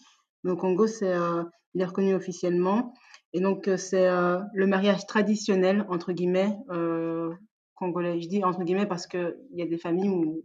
[0.44, 2.94] Mais au Congo, c'est, euh, il est reconnu officiellement.
[3.34, 7.30] Et donc, euh, c'est euh, le mariage traditionnel, entre guillemets, euh,
[7.74, 8.20] congolais.
[8.20, 10.42] Je dis entre guillemets parce qu'il y a des familles où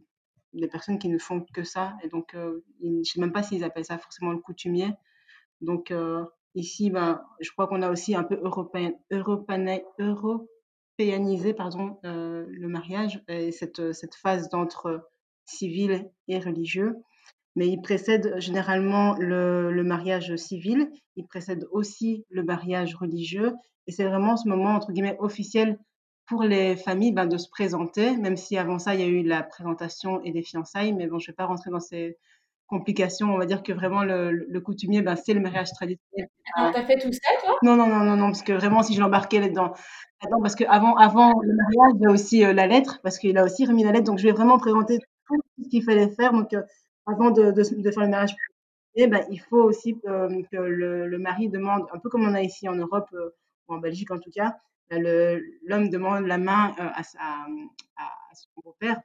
[0.56, 1.96] des personnes qui ne font que ça.
[2.04, 4.90] Et donc, euh, je ne sais même pas s'ils appellent ça forcément le coutumier.
[5.62, 6.24] Donc, euh,
[6.56, 12.68] ici, ben, je crois qu'on a aussi un peu européen, européané- européanisé pardon, euh, le
[12.68, 15.10] mariage et cette, cette phase d'entre
[15.46, 16.96] civil et religieux.
[17.58, 23.54] Mais il précède généralement le, le mariage civil, il précède aussi le mariage religieux.
[23.88, 25.78] Et c'est vraiment ce moment, entre guillemets, officiel
[26.28, 29.24] pour les familles ben, de se présenter, même si avant ça, il y a eu
[29.24, 30.94] la présentation et les fiançailles.
[30.94, 32.18] Mais bon, je ne vais pas rentrer dans ces
[32.68, 33.34] complications.
[33.34, 36.30] On va dire que vraiment, le, le coutumier, ben, c'est le mariage traditionnel.
[36.56, 37.58] Attends, t'as fait tout ça, toi?
[37.62, 39.74] Non, non, non, non, non, parce que vraiment, si je l'embarquais là-dedans.
[40.24, 43.38] Attends, parce qu'avant avant le mariage, il y a aussi euh, la lettre, parce qu'il
[43.38, 44.06] a aussi remis la lettre.
[44.06, 46.32] Donc, je vais vraiment présenter tout ce qu'il fallait faire.
[46.34, 46.64] Donc, euh,
[47.06, 48.36] avant de, de, de faire le mariage,
[48.98, 52.42] ben, il faut aussi euh, que le, le mari demande, un peu comme on a
[52.42, 53.10] ici en Europe,
[53.68, 54.56] ou en Belgique en tout cas,
[54.92, 57.04] l'homme demande la main euh, à,
[58.34, 59.02] son beau-père,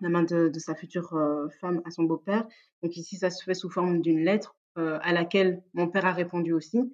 [0.00, 2.46] la main de, sa future euh, femme à son beau-père.
[2.82, 6.12] Donc, ici, ça se fait sous forme d'une lettre euh, à laquelle mon père a
[6.12, 6.92] répondu aussi.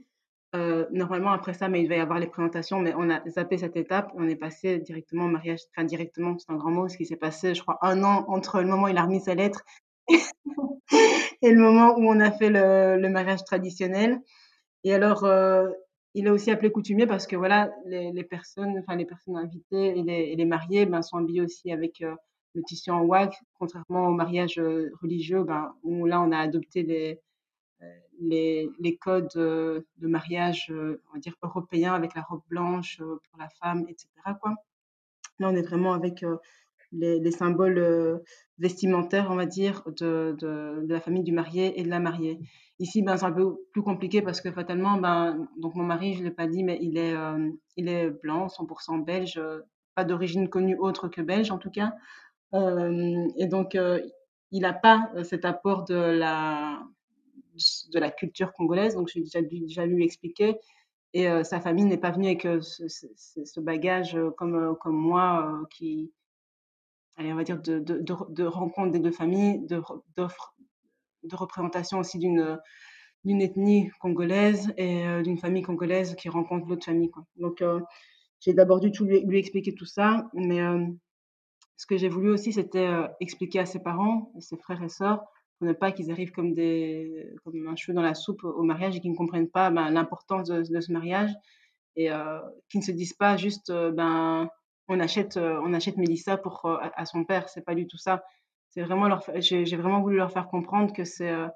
[0.90, 3.76] Normalement, après ça, mais il va y avoir les présentations, mais on a zappé cette
[3.76, 4.10] étape.
[4.14, 7.16] On est passé directement au mariage, enfin directement, c'est un grand mot, ce qui s'est
[7.16, 9.62] passé, je crois, un an entre le moment où il a remis sa lettre
[10.08, 14.20] et le moment où on a fait le, mariage traditionnel.
[14.84, 15.28] Et alors,
[16.14, 19.98] il est aussi appelé coutumier parce que voilà, les, les personnes, enfin les personnes invitées
[19.98, 22.14] et les, et les mariés, ben, sont habillés aussi avec euh,
[22.54, 26.82] le tissu en wag, contrairement au mariage euh, religieux, ben, où là on a adopté
[26.82, 27.20] les,
[28.20, 33.00] les, les codes euh, de mariage, euh, on va dire européens, avec la robe blanche
[33.00, 34.08] euh, pour la femme, etc.
[34.40, 34.54] Quoi.
[35.38, 36.36] Là, on est vraiment avec euh,
[36.92, 38.18] les, les symboles euh,
[38.58, 42.38] vestimentaires, on va dire, de, de, de la famille du marié et de la mariée.
[42.80, 46.20] Ici, ben, c'est un peu plus compliqué parce que fatalement, ben, donc mon mari, je
[46.20, 49.60] ne l'ai pas dit, mais il est, euh, il est blanc, 100% belge, euh,
[49.96, 51.92] pas d'origine connue autre que belge en tout cas.
[52.54, 53.76] Euh, et donc,
[54.52, 56.80] il n'a pas cet apport de la,
[57.92, 60.56] de la culture congolaise, donc j'ai déjà, déjà lui expliquer.
[61.14, 66.12] Et sa famille n'est pas venue avec ce, bagage comme, comme moi, qui,
[67.16, 69.66] allez, on va dire, de, de, des deux familles,
[70.16, 70.54] d'offres,
[71.22, 72.58] de représentation aussi d'une
[73.24, 77.10] d'une ethnie congolaise et euh, d'une famille congolaise qui rencontre l'autre famille.
[77.36, 77.80] Donc, euh,
[78.40, 80.86] j'ai d'abord dû tout lui, expliquer tout ça, mais euh,
[81.76, 82.88] ce que j'ai voulu aussi, c'était
[83.20, 85.24] expliquer à ses parents, ses frères et sœurs,
[85.58, 88.96] pour ne pas qu'ils arrivent comme, des, comme un cheveu dans la soupe au mariage
[88.96, 91.30] et qu'ils ne comprennent pas ben, l'importance de, ce mariage
[91.96, 92.10] et
[92.68, 94.48] qu'ils ne se disent pas juste ben
[94.88, 98.24] on achète on achète Mélissa pour à, à, son père c'est pas du tout ça
[98.70, 101.48] c'est vraiment leur j'ai vraiment voulu leur faire comprendre que c'est euh,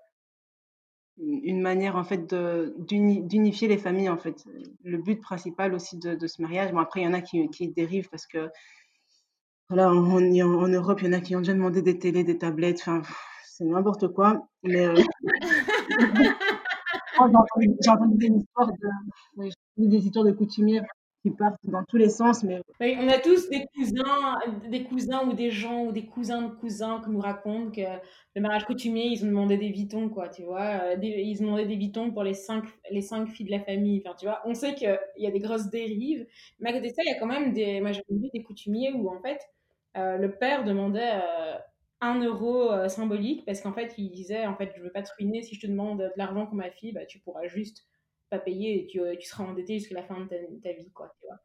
[1.19, 2.35] une manière en fait
[2.79, 4.45] d'unifier les familles en fait
[4.83, 7.49] le but principal aussi de, de ce mariage bon après il y en a qui,
[7.51, 8.51] qui dérivent parce que
[9.73, 12.25] voilà, en, en, en, Europe, il y en a qui ont déjà demandé des télés,
[12.25, 13.01] des tablettes, enfin,
[13.43, 14.47] c'est n'importe quoi.
[14.63, 14.95] Mais euh...
[17.81, 20.83] j'ai entendu, des histoires de, des histoires de coutumiers
[21.23, 22.43] qui partent dans tous les sens.
[22.43, 26.43] Mais oui, on a tous des cousins, des cousins ou des gens ou des cousins
[26.43, 27.81] de cousins qui nous racontent que
[28.35, 30.97] le mariage coutumier, ils ont demandé des vitons, quoi, tu vois.
[30.97, 34.03] Des, ils ont demandé des vitons pour les cinq, les cinq filles de la famille.
[34.19, 36.27] Tu vois, on sait qu'il y a des grosses dérives,
[36.59, 38.43] mais à côté de ça, il y a quand même des, moi j'ai vu des
[38.43, 39.41] coutumiers où en fait
[39.97, 41.59] euh, le père demandait euh,
[42.01, 45.11] un euro euh, symbolique parce qu'en fait il disait en fait je veux pas te
[45.19, 47.85] ruiner si je te demande de l'argent pour ma fille bah tu pourras juste
[48.33, 51.13] pas payer et tu, tu seras endetté jusqu'à la fin de ta, ta, vie quoi
[51.21, 51.39] tu vois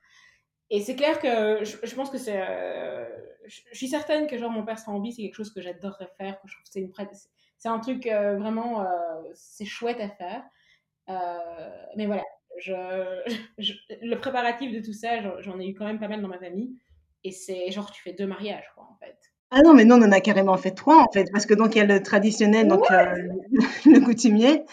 [0.70, 2.42] Et c'est clair que je, je pense que c'est.
[2.42, 3.06] Euh,
[3.46, 6.40] je, je, suis certaine que genre mon père Strambi, c'est quelque chose que j'adorerais faire.
[6.42, 6.92] Que je trouve c'est une
[7.58, 8.82] c'est un truc euh, vraiment.
[8.82, 8.86] Euh,
[9.34, 10.44] c'est chouette à faire.
[11.10, 12.24] Euh, mais voilà,
[12.58, 12.74] je,
[13.58, 16.40] je, le préparatif de tout ça, j'en ai eu quand même pas mal dans ma
[16.40, 16.76] famille.
[17.24, 19.18] Et c'est genre, tu fais deux mariages, quoi, en fait.
[19.50, 21.76] Ah non, mais non, on en a carrément fait trois, en fait, parce que donc
[21.76, 22.96] il y a le traditionnel, donc ouais.
[22.96, 23.30] euh,
[23.86, 24.64] le coutumier.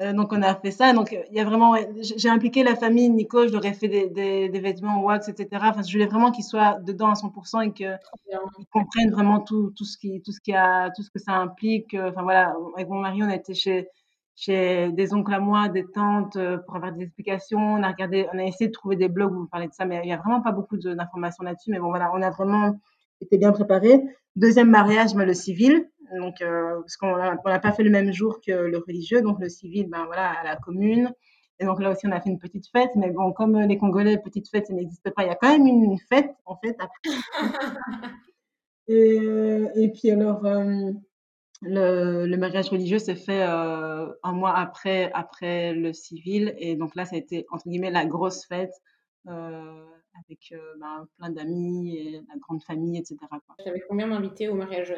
[0.00, 0.92] Euh, donc on a fait ça.
[0.92, 4.08] Donc il y a vraiment, j'ai impliqué la famille Nico, je leur ai fait des,
[4.08, 5.62] des, des vêtements wax, etc.
[5.70, 7.98] Enfin, je voulais vraiment qu'ils soient dedans à 100% et qu'ils
[8.72, 11.94] comprennent vraiment tout, tout ce qui, tout ce qui a, tout ce que ça implique.
[11.94, 13.88] Enfin voilà, avec mon mari, on a été chez
[14.36, 17.58] chez des oncles à moi, des tantes euh, pour avoir des explications.
[17.58, 19.84] On a regardé, on a essayé de trouver des blogs où on parlait de ça,
[19.84, 21.70] mais il y a vraiment pas beaucoup d'informations là-dessus.
[21.70, 22.80] Mais bon voilà, on a vraiment
[23.20, 24.02] été bien préparés.
[24.36, 25.86] Deuxième mariage, ben, le civil
[26.18, 29.48] donc euh, parce qu'on n'a pas fait le même jour que le religieux, donc le
[29.48, 31.12] civil, ben voilà, à la commune.
[31.58, 34.18] Et donc là aussi, on a fait une petite fête, mais bon, comme les Congolais,
[34.18, 35.24] petite fête, ça n'existe pas.
[35.24, 36.76] Il y a quand même une fête, en fait.
[38.88, 40.90] et, et puis alors, euh,
[41.60, 46.94] le, le, mariage religieux s'est fait euh, un mois après, après le civil, et donc
[46.94, 48.72] là, ça a été entre guillemets la grosse fête.
[50.26, 53.16] Avec bah, plein d'amis et la grande famille, etc.
[53.64, 54.94] J'avais combien d'invités au mariage,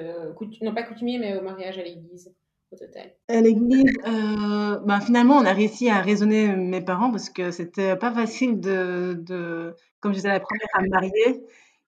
[0.62, 2.35] non pas coutumier, mais au mariage à l'église
[2.72, 3.12] au total?
[3.29, 7.96] À l'église, euh, bah, finalement, on a réussi à raisonner mes parents parce que c'était
[7.96, 11.44] pas facile de, de comme j'étais la première à me marier,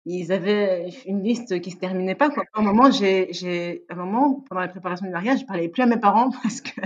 [0.06, 2.30] ils avaient une liste qui se terminait pas.
[2.30, 2.44] Quoi.
[2.54, 5.86] À un moment, j'ai, un moment, pendant la préparation du mariage, je parlais plus à
[5.86, 6.80] mes parents parce que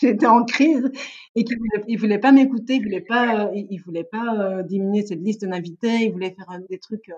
[0.00, 0.90] j'étais en crise
[1.34, 5.06] et qu'ils voulaient, voulaient pas m'écouter, ils voulaient pas, euh, ils voulaient pas euh, diminuer
[5.06, 7.14] cette liste d'invités, ils voulaient faire des trucs, euh,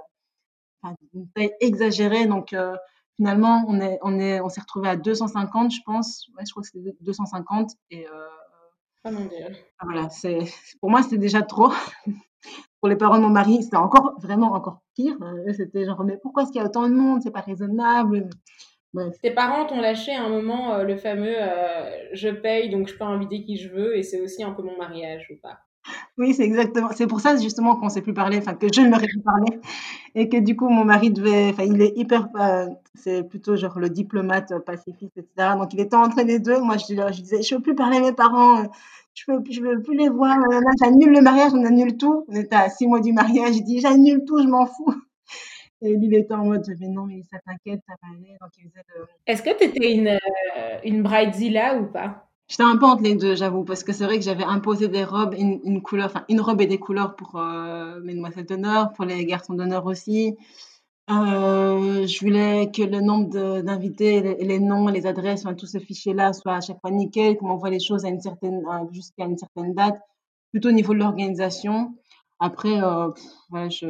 [0.83, 2.27] enfin, une taille exagérée.
[2.27, 2.77] Donc, euh,
[3.17, 6.29] finalement, on est, on est, on s'est retrouvé à 250, je pense.
[6.37, 8.07] Ouais, je crois que c'était 250 et,
[9.05, 9.47] Oh mon Dieu.
[9.83, 10.39] Voilà, c'est,
[10.81, 11.73] pour moi, c'était déjà trop.
[12.83, 15.15] Pour les parents de mon mari, c'était encore, vraiment encore pire.
[15.57, 17.21] C'était genre, mais pourquoi est-ce qu'il y a autant de monde?
[17.23, 18.29] C'est pas raisonnable.
[18.93, 19.15] Bref.
[19.23, 22.95] Tes parents t'ont lâché à un moment euh, le fameux euh, je paye donc je
[22.95, 25.61] peux inviter qui je veux et c'est aussi un peu mon mariage ou pas?
[26.19, 26.91] Oui, c'est exactement.
[26.95, 29.07] C'est pour ça justement qu'on ne s'est plus parler, enfin que je ne leur ai
[29.07, 29.47] plus parlé
[30.15, 33.79] et que du coup mon mari devait, enfin il est hyper, euh, c'est plutôt genre
[33.79, 35.55] le diplomate pacifiste, etc.
[35.57, 36.61] Donc il était entre les deux.
[36.61, 38.65] Moi je, je disais je veux plus parler à mes parents,
[39.15, 40.39] je veux, je veux plus les voir.
[40.83, 42.25] J'annule le mariage, on annule tout.
[42.29, 43.57] On était à six mois du mariage.
[43.57, 44.95] Je dis j'annule tout, je m'en fous.
[45.83, 48.37] Et lui, il était en mode, mais non, mais ça t'inquiète, ça va aller.
[48.41, 49.05] Donc, il faisait le...
[49.27, 52.29] Est-ce que tu étais une, euh, une bridezilla ou pas?
[52.47, 55.03] J'étais un peu entre les deux, j'avoue, parce que c'est vrai que j'avais imposé des
[55.03, 58.93] robes, une, une, couleur, enfin, une robe et des couleurs pour euh, mes demoiselles d'honneur,
[58.93, 60.37] pour les garçons d'honneur aussi.
[61.11, 66.33] Euh, je voulais que le nombre d'invités, les, noms, les adresses, enfin, tout ce fichier-là
[66.33, 68.63] soit à chaque fois nickel, qu'on m'envoie les choses à une certaine,
[68.93, 69.99] jusqu'à une certaine date,
[70.53, 71.95] plutôt au niveau de l'organisation.
[72.45, 73.09] Après, euh,
[73.53, 73.87] ouais, je...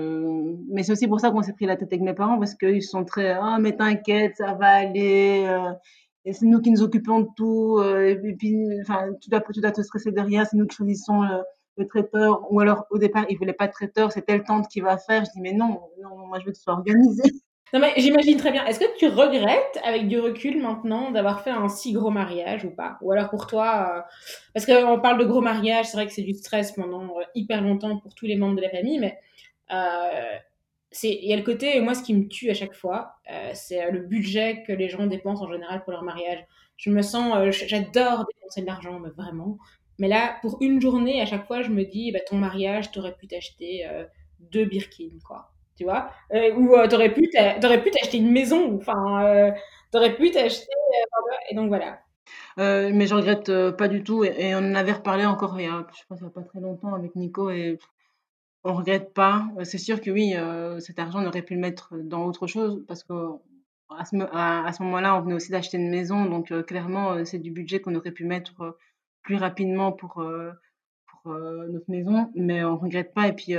[0.70, 2.82] mais c'est aussi pour ça qu'on s'est pris la tête avec mes parents parce qu'ils
[2.82, 5.72] sont très ah mais t'inquiète ça va aller euh,
[6.26, 9.60] et c'est nous qui nous occupons de tout euh, et puis enfin tu dois tu
[9.62, 11.38] dois te stresser de rien c'est nous qui choisissons le,
[11.76, 14.80] le, traiteur ou alors au départ ils voulaient pas de traiteur c'est telle tante qui
[14.80, 16.82] va faire je dis mais non non moi je veux que ce soit
[17.74, 18.66] non, mais j'imagine très bien.
[18.66, 22.70] Est-ce que tu regrettes, avec du recul maintenant, d'avoir fait un si gros mariage ou
[22.70, 22.98] pas?
[23.00, 24.00] Ou alors pour toi, euh...
[24.52, 27.62] parce qu'on parle de gros mariage, c'est vrai que c'est du stress pendant euh, hyper
[27.62, 29.18] longtemps pour tous les membres de la famille, mais
[29.72, 30.36] euh,
[31.02, 33.90] il y a le côté, moi, ce qui me tue à chaque fois, euh, c'est
[33.90, 36.44] le budget que les gens dépensent en général pour leur mariage.
[36.76, 39.58] Je me sens, euh, j'adore dépenser de l'argent, mais vraiment.
[39.98, 43.14] Mais là, pour une journée, à chaque fois, je me dis, bah, ton mariage, t'aurais
[43.14, 44.04] pu t'acheter euh,
[44.38, 45.52] deux Birkin, quoi.
[45.76, 46.10] Tu vois?
[46.32, 49.50] Euh, ou euh, t'aurais pu t'acheter une maison enfin euh,
[49.90, 52.00] t'aurais pu t'acheter euh, et donc voilà.
[52.58, 54.24] Mais je regrette pas du tout.
[54.24, 56.42] Et, on en avait reparlé encore il y a je pense il y a pas
[56.42, 57.78] très longtemps avec Nico et
[58.64, 59.46] on regrette pas.
[59.64, 60.34] C'est sûr que oui
[60.80, 63.12] cet argent on aurait pu le mettre dans autre chose parce que
[63.98, 66.26] à ce, à ce moment-là on venait aussi d'acheter une maison.
[66.26, 68.76] Donc clairement c'est du budget qu'on aurait pu mettre
[69.22, 70.22] plus rapidement pour
[71.06, 73.56] pour notre maison mais on regrette pas et puis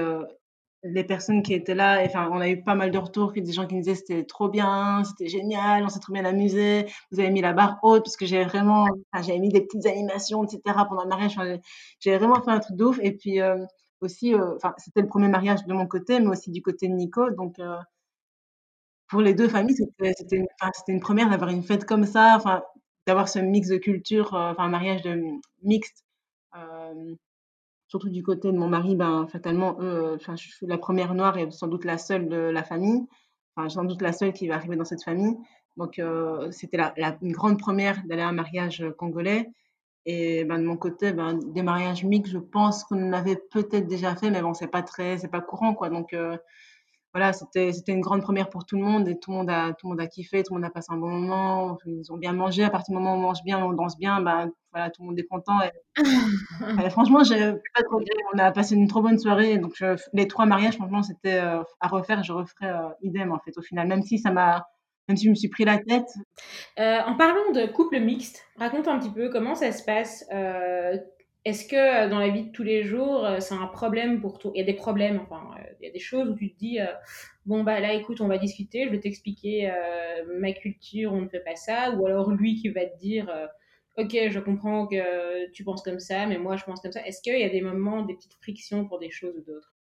[0.83, 3.65] les personnes qui étaient là, enfin, on a eu pas mal de retours, des gens
[3.67, 7.31] qui nous disaient c'était trop bien, c'était génial, on s'est trop bien amusé, vous avez
[7.31, 10.61] mis la barre haute, parce que j'ai vraiment, enfin, j'avais mis des petites animations, etc.
[10.89, 11.37] pendant le mariage,
[11.99, 12.99] j'ai vraiment fait un truc de ouf.
[13.01, 13.57] Et puis euh,
[14.01, 17.29] aussi, euh, c'était le premier mariage de mon côté, mais aussi du côté de Nico,
[17.31, 17.77] donc euh,
[19.07, 20.47] pour les deux familles, c'était une,
[20.87, 22.63] une première d'avoir une fête comme ça, enfin,
[23.07, 25.21] d'avoir ce mix de culture, enfin, un mariage de
[25.61, 26.03] mixte
[27.93, 31.37] surtout du côté de mon mari, ben, fatalement, eux, enfin, je suis la première noire
[31.37, 33.05] et sans doute la seule de la famille.
[33.55, 35.37] Enfin, sans doute la seule qui va arriver dans cette famille.
[35.77, 39.47] Donc, euh, c'était la, une grande première d'aller à un mariage congolais.
[40.07, 43.85] Et ben, de mon côté, ben, des mariages mixtes, je pense qu'on en avait peut-être
[43.85, 46.15] déjà fait, mais bon, c'est pas très c'est pas courant, quoi, donc
[47.13, 49.73] voilà, c'était c'était une grande première pour tout le monde et tout le monde a
[49.73, 52.17] tout le monde a kiffé, tout le monde a passé un bon moment, ils ont
[52.17, 52.63] bien mangé.
[52.63, 55.09] À partir du moment où on mange bien, on danse bien, ben, voilà, tout le
[55.09, 55.71] monde est content et
[56.85, 57.81] et franchement, j'ai pas.
[58.33, 61.61] On a passé une trop bonne soirée, donc je les 3 mariages, franchement, c'était, heu,
[61.79, 64.65] à refaire, je referais, heu, idem, en fait, au final, même si ça m'a
[65.07, 66.07] même si je me suis pris la tête.
[66.79, 70.25] Euh, en parlant de couple mixte, raconte un petit peu comment ça se passe.
[71.45, 74.39] Est-ce que euh, dans la vie de tous les jours, euh, c'est un problème pour
[74.39, 74.51] toi?
[74.55, 76.57] Il y a des problèmes, enfin, euh, il y a des choses où tu te
[76.57, 76.79] dis,
[77.45, 79.71] bon, bah là, écoute, on va discuter, je vais t'expliquer
[80.39, 81.91] ma culture, on ne fait pas ça.
[81.91, 83.29] Ou alors lui qui va te dire,
[83.97, 87.05] ok, je comprends que tu penses comme ça, mais moi, je pense comme ça.
[87.05, 89.73] Est-ce qu'il y a des moments, des petites frictions pour des choses ou d'autres?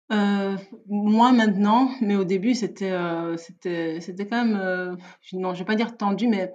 [0.88, 2.92] Moi maintenant, mais au début c'était
[3.38, 4.98] c'était c'était quand même
[5.32, 6.52] non je vais pas dire tendu mais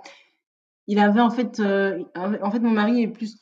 [0.86, 3.36] il avait en fait en fait mon mari est plus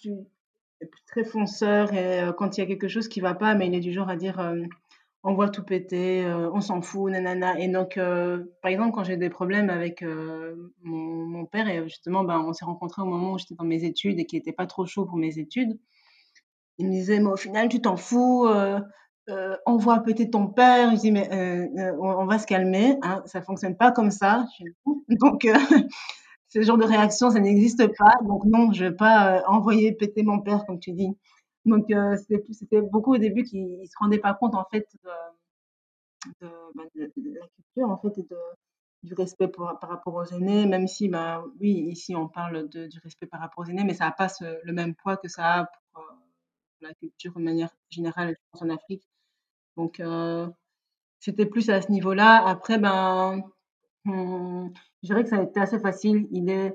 [1.07, 3.75] très fonceur et euh, quand il y a quelque chose qui va pas mais il
[3.75, 4.61] est du genre à dire euh,
[5.23, 7.59] on voit tout péter, euh, on s'en fout, nanana.
[7.59, 7.95] Et donc,
[8.61, 10.05] par exemple, quand j'ai des problèmes avec
[10.83, 14.19] mon, père, et justement, ben, on s'est rencontrés au moment où j'étais dans mes études
[14.19, 15.79] et qui n'était pas trop chaud pour mes études,
[16.77, 18.47] il me disait, mais au final, tu t'en fous,
[19.65, 20.91] on voit péter ton père.
[20.91, 21.27] Je dis, mais
[21.99, 24.45] on, va se calmer, hein, ça fonctionne pas comme ça.
[25.09, 25.47] Donc,
[26.56, 28.14] ce genre de réaction, ça n'existe pas.
[28.24, 31.10] Donc, non, je vais pas euh, envoyer péter mon père, comme tu dis.
[31.66, 32.16] Donc, euh,
[32.51, 37.08] c'était beaucoup au début qui ne se rendaient pas compte, en fait, de, bah, la
[37.08, 38.28] culture, en fait, et
[39.03, 42.99] du respect par rapport aux aînés, même si, bah, oui, ici, on parle de, du
[42.99, 45.66] respect par rapport aux aînés, mais ça n'a pas le même poids que ça a
[45.66, 46.16] pour, euh,
[46.80, 49.03] la culture de manière générale, en Afrique.
[49.76, 50.01] Donc,
[51.20, 52.47] c'était plus à ce niveau-là.
[52.47, 53.43] Après, ben,
[54.06, 54.72] hum,
[55.03, 56.28] je dirais que ça a été assez facile.
[56.32, 56.74] Il est,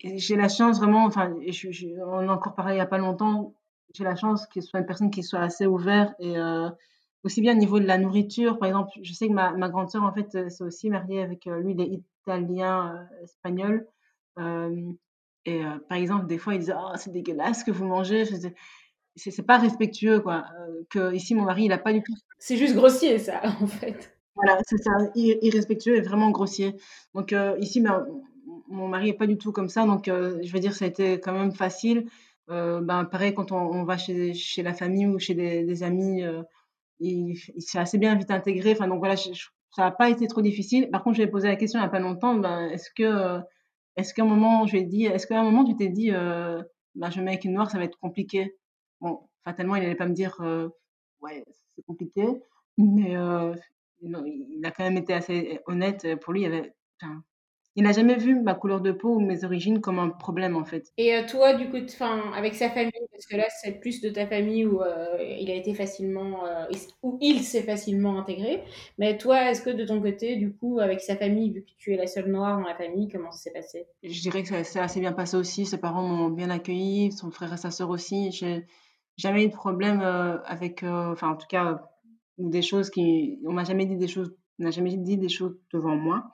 [0.00, 2.98] j'ai la chance vraiment, enfin, je, je, on a encore parlé il n'y a pas
[2.98, 3.54] longtemps,
[3.94, 6.68] j'ai la chance qu'il soit une personne qui soit assez ouverte et euh,
[7.24, 8.58] aussi bien au niveau de la nourriture.
[8.58, 11.22] Par exemple, je sais que ma, ma grande sœur, en fait, euh, s'est aussi mariée
[11.22, 13.86] avec euh, lui, il est italien, euh, espagnol.
[14.38, 14.92] Euh,
[15.44, 18.24] et euh, par exemple, des fois, il disait, oh, c'est dégueulasse ce que vous mangez.
[19.16, 20.44] C'est pas respectueux, quoi.
[20.60, 22.14] Euh, que ici, mon mari, il a pas du tout.
[22.38, 24.15] C'est juste grossier, ça, en fait.
[24.36, 26.76] Voilà, c'est ça, irrespectueux et vraiment grossier.
[27.14, 28.06] Donc euh, ici, ben,
[28.68, 30.88] mon mari est pas du tout comme ça, donc euh, je veux dire, ça a
[30.88, 32.08] été quand même facile.
[32.50, 36.22] Euh, ben, pareil, quand on, va chez, chez, la famille ou chez des, amis,
[37.00, 38.72] il, s'est assez bien vite intégré.
[38.72, 39.32] Enfin, donc voilà, ça
[39.78, 40.90] n'a pas été trop difficile.
[40.90, 42.90] Par contre, je lui ai posé la question il n'y a pas longtemps, ben, est-ce
[42.94, 43.40] que,
[43.96, 46.10] est-ce qu'à un moment, je lui ai dit, est-ce qu'à un moment, tu t'es dit,
[46.10, 48.54] ben, je me mets avec une noire, ça va être compliqué?
[49.00, 50.38] Bon, fatalement, il n'allait pas me dire,
[51.22, 51.42] ouais,
[51.74, 52.26] c'est compliqué,
[52.76, 53.16] mais
[54.02, 56.06] non, il a quand même été assez honnête.
[56.20, 57.22] Pour lui, il avait, enfin,
[57.76, 60.64] il n'a jamais vu ma couleur de peau ou mes origines comme un problème en
[60.64, 60.86] fait.
[60.96, 64.08] Et euh, toi, du coup, enfin, avec sa famille, parce que là, c'est plus de
[64.08, 66.64] ta famille où euh, il a été facilement, euh,
[67.02, 68.64] où il s'est facilement intégré.
[68.96, 71.92] Mais toi, est-ce que de ton côté, du coup, avec sa famille, vu que tu
[71.92, 73.86] es la seule noire dans la famille, comment ça s'est passé?
[74.02, 75.66] Je dirais que ça s'est assez bien passé aussi.
[75.66, 78.32] Ses parents m'ont bien accueilli, son frère et sa sœur aussi.
[78.32, 78.64] J'ai
[79.18, 81.82] jamais eu de problème avec, enfin, en tout cas,
[82.38, 85.96] des choses qui, on m'a jamais dit des choses, n'a jamais dit des choses devant
[85.96, 86.30] moi.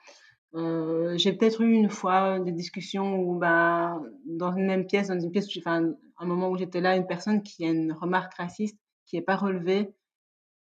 [0.55, 5.19] Euh, j'ai peut-être eu une fois des discussions où, ben, dans une même pièce, dans
[5.19, 8.79] une pièce, enfin, un moment où j'étais là, une personne qui a une remarque raciste
[9.07, 9.95] qui n'est pas relevée.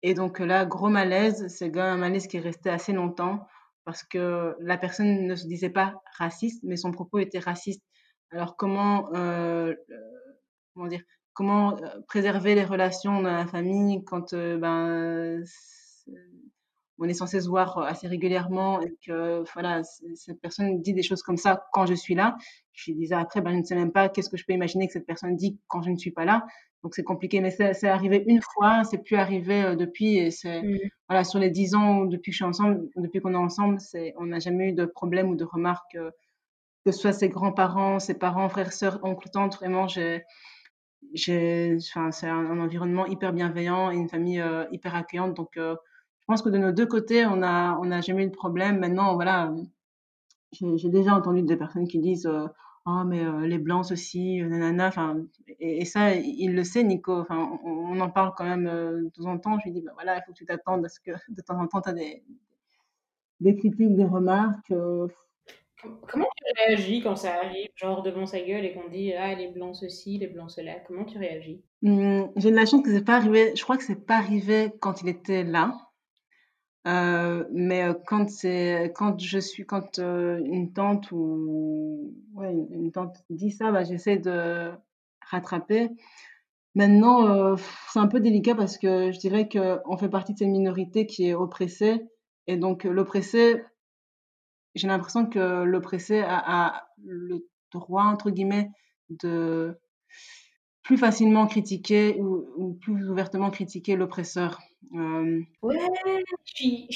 [0.03, 3.45] Et donc là, gros malaise, c'est un malaise qui est resté assez longtemps
[3.83, 7.83] parce que la personne ne se disait pas raciste, mais son propos était raciste.
[8.31, 9.73] Alors comment, euh,
[10.73, 11.01] comment dire,
[11.39, 11.77] comment
[12.09, 15.41] préserver les relations dans la famille quand euh, ben,
[16.97, 19.81] on est censé se voir assez régulièrement et que voilà,
[20.15, 22.35] cette personne dit des choses comme ça quand je suis là.
[22.73, 24.91] Je disais après, ben, je ne sais même pas qu'est-ce que je peux imaginer que
[24.91, 26.45] cette personne dit quand je ne suis pas là.
[26.83, 30.17] Donc c'est compliqué, mais c'est arrivé une fois, c'est plus arrivé euh, depuis.
[30.17, 30.77] Et c'est mmh.
[31.07, 34.13] voilà, sur les dix ans depuis que je suis ensemble, depuis qu'on est ensemble, c'est
[34.17, 36.11] on n'a jamais eu de problème ou de remarques euh,
[36.85, 39.55] que ce soit ses grands-parents, ses parents, frères, sœurs, oncles, tantes.
[39.55, 40.25] Vraiment, j'ai,
[41.15, 45.35] c'est un, environnement hyper bienveillant et une famille euh, hyper accueillante.
[45.35, 45.75] Donc euh,
[46.21, 48.79] je pense que de nos deux côtés, on a, on n'a jamais eu de problème.
[48.79, 49.53] Maintenant, voilà,
[50.51, 52.47] j'ai déjà entendu des personnes qui disent euh,
[52.85, 54.87] Oh, mais euh, les blancs, ceci, nanana.
[54.87, 55.17] Enfin,
[55.59, 57.13] et, ça, il le sait, Nico.
[57.13, 59.59] Enfin, on, en parle quand même de temps en temps.
[59.59, 61.59] Je lui dis bah, voilà, il faut que tu t'attendes à ce que de temps
[61.59, 62.23] en temps, tu as des,
[63.41, 64.73] des critiques, des remarques.
[65.85, 65.89] Euh.
[66.07, 69.47] Comment tu réagis quand ça arrive, genre devant sa gueule et qu'on dit Ah, les
[69.47, 71.61] blancs ceci, les blancs cela Comment tu réagis?
[71.81, 73.53] Mmh, J'ai de la chance que c'est pas arrivé.
[73.55, 75.73] Je crois que c'est pas arrivé quand il était là.
[76.87, 83.17] Euh, mais quand c'est quand je suis quand euh, une tante ou ouais une, tante
[83.29, 84.71] dit ça bah j'essaie de
[85.29, 85.89] rattraper.
[86.75, 87.57] Maintenant,
[87.91, 91.27] c'est un peu délicat parce que je dirais qu'on fait partie de cette minorité qui
[91.27, 92.07] est oppressée
[92.47, 93.63] et donc l'oppressé
[94.75, 98.69] j'ai l'impression que l'oppressé a a le «droit» entre guillemets
[99.09, 99.79] de
[100.83, 104.59] plus facilement critiquer ou plus ouvertement critiquer l'oppresseur.
[104.93, 105.75] Hem Ouais,
[106.55, 106.87] je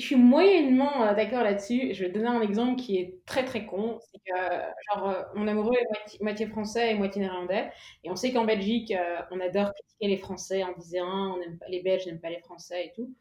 [0.00, 1.92] suis moyennement, heu, d'accord là-dessus.
[1.92, 3.98] Je vais donner un exemple qui est très, très con.
[4.00, 4.32] C'est que,
[4.94, 7.70] genre, heu, mon amoureux est moitié français et moitié néerlandais
[8.02, 8.96] et on sait qu'en Belgique, heu,
[9.30, 12.40] on adore critiquer les Français en disant: «On n'aime pas les Belges n'aiment pas les
[12.40, 13.14] Français et tout»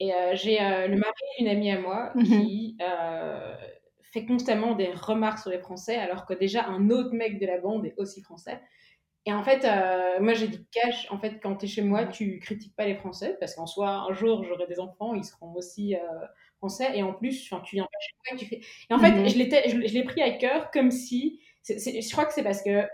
[0.00, 2.50] et heu, j'ai, heu, le mari d'une amie à moi Mmh mh.
[2.50, 3.56] qui, heu,
[4.12, 7.58] fait constamment des remarques sur les Français alors que déjà un autre mec de la
[7.60, 8.60] bande est aussi français.
[9.26, 9.66] Et en fait,
[10.20, 12.96] moi j'ai dit: «Cache, en fait, quand tu es chez moi, tu critiques pas les
[12.96, 15.94] Français parce qu'en soi, un jour, j'aurai des enfants, ils seront aussi,
[16.58, 16.96] français.
[16.98, 19.38] Et en plus, tu viens pas chez moi et tu fais» et en fait, je
[19.38, 22.88] l'étais je je l'ai pris à cœur comme si je crois que c'est parce que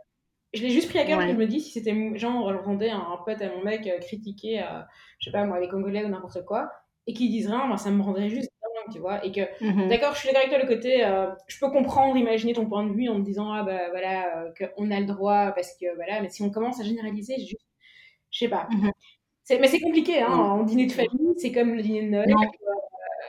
[0.54, 1.36] je l'ai juste pris à cœur que je Ouais.
[1.36, 4.64] me dis: «Si c'était genre, j'entendais un un pote à mon mec, critiquer,
[5.20, 6.70] je sais pas moi, les Congolais ou n'importe quoi
[7.06, 9.24] et qu'ils disent rien, ben ça me rendrait juste dingue», tu vois?
[9.24, 9.96] Et que Mmh mh.
[9.96, 12.84] d'accord, je suis d'accord avec toi, le côté, heu, je peux comprendre, imaginer ton point
[12.84, 15.94] de vue en me disant: «Ah bah, voilà, heu, qu'on a le droit parce que
[15.96, 17.66] voilà», mais si on commence à généraliser, juste
[18.32, 18.68] je sais pas.
[18.68, 18.90] Mh.
[19.44, 22.24] C'est mais c'est compliqué, hein, en dîner de famille, c'est comme le dîner de Noël,
[22.24, 22.56] Non.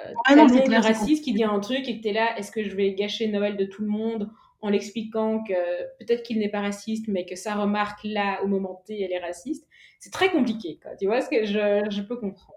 [0.06, 2.38] heu, Ah non, c'est c'est raciste qui dit un truc et que tu es là:
[2.40, 4.30] «Est-ce que je vais gâcher Noël de tout le monde
[4.62, 5.54] en l'expliquant que
[6.00, 9.20] peut-être qu'il n'est pas raciste, mais que sa remarque là, au moment T, elle est
[9.20, 9.68] raciste?»
[10.00, 10.96] c'est très compliqué, quoi.
[10.98, 12.57] Tu vois ce que je je peux comprendre.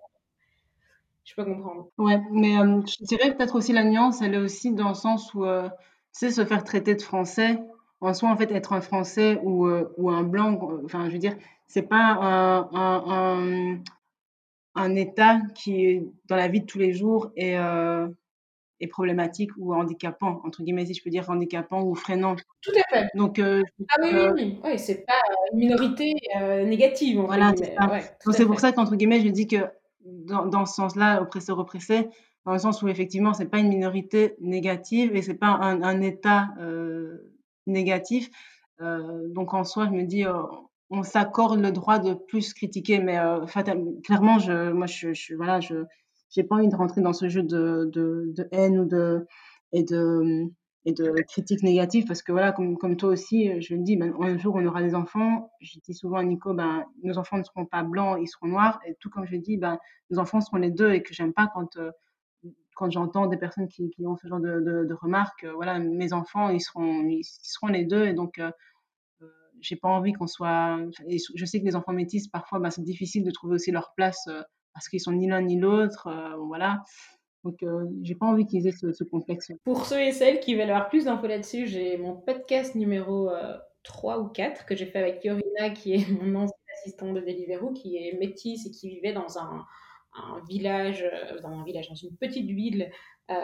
[1.31, 1.89] Je peux comprendre.
[1.97, 5.33] Ouais, mais hem, je dirais peut-être aussi la nuance, elle est aussi dans le sens
[5.35, 5.69] où, heu,
[6.13, 7.59] tu sais, se faire traiter de français,
[8.01, 11.13] en soi, en fait, être un Français ou, heu, ou un blanc, q enfin, je
[11.13, 11.37] veux dire,
[11.69, 13.79] c'est pas un un un,
[14.75, 17.57] un état qui est dans la vie de tous les jours est,
[18.91, 22.35] problématique ou «handicapant» entre guillemets, si je peux dire handicapant ou freinant.
[22.63, 23.09] Tout à fait.
[23.15, 23.63] Donc Ah
[24.03, 24.61] oui, oui, oui.
[24.65, 25.21] Oui, c'est pas,
[25.53, 26.15] une minorité,
[26.67, 27.77] «négative» entre Voilà, c'est.
[27.79, 28.61] Ouais, pour fait.
[28.61, 29.59] ça qu'entre guillemets, je dis que
[30.05, 32.09] dans ce sens-là, oppresseur-oppressé,
[32.47, 36.49] dans le sens où effectivement, c'est pas une minorité négative et c'est pas un état,
[36.61, 37.33] heu,
[37.67, 38.31] négatif.
[38.81, 40.33] Heu, donc en soi, je me dis, heu,
[40.91, 43.19] on s'accorde le droit de plus critiquer, mais
[44.05, 45.35] clairement, je moi, je je
[46.31, 49.27] j'ai pas envie de rentrer dans ce jeu de de haine ou de
[49.73, 50.51] et de,
[50.87, 54.15] et de critiques négatives parce que voilà, comme comme toi aussi, je me dis: «Ben,
[54.21, 55.51] un jour, on aura des enfants».
[55.61, 58.81] Je dis souvent à Nico: «Ben, nos enfants ne seront pas blancs, ils seront noirs»
[58.87, 59.79] et tout comme je dis, ben,
[60.11, 61.93] nos enfants seront les 2 et que j'aime pas quand, heu,
[62.77, 66.13] quand j'entends des personnes qui qui ont ce genre de de remarques, heu, voilà, mes
[66.15, 68.45] enfants, ils seront ils seront les 2 et donc heu
[69.23, 70.79] heu, j'ai pas envie qu'on soit
[71.37, 74.29] je sais que les enfants métis, parfois, ben, c'est difficile de trouver aussi leur place,
[74.75, 76.09] parce qu'ils sont ni l'un ni l'autre,
[76.49, 76.83] voilà.
[77.45, 79.51] Donc heu, j'ai pas envie qu'ils aient ce ce complexe.
[79.65, 83.59] Pour ceux et celles qui veulent avoir plus d'infos là-dessus, j'ai mon podcast numéro, heu,
[83.83, 87.73] 3 ou 4 que j'ai fait avec Yorina, qui est mon ancienne assistante de Deliveroo,
[87.73, 89.65] qui est métisse et qui vivait dans un
[90.13, 92.91] un village, heu, dans un village, dans une petite ville,
[93.31, 93.35] heu,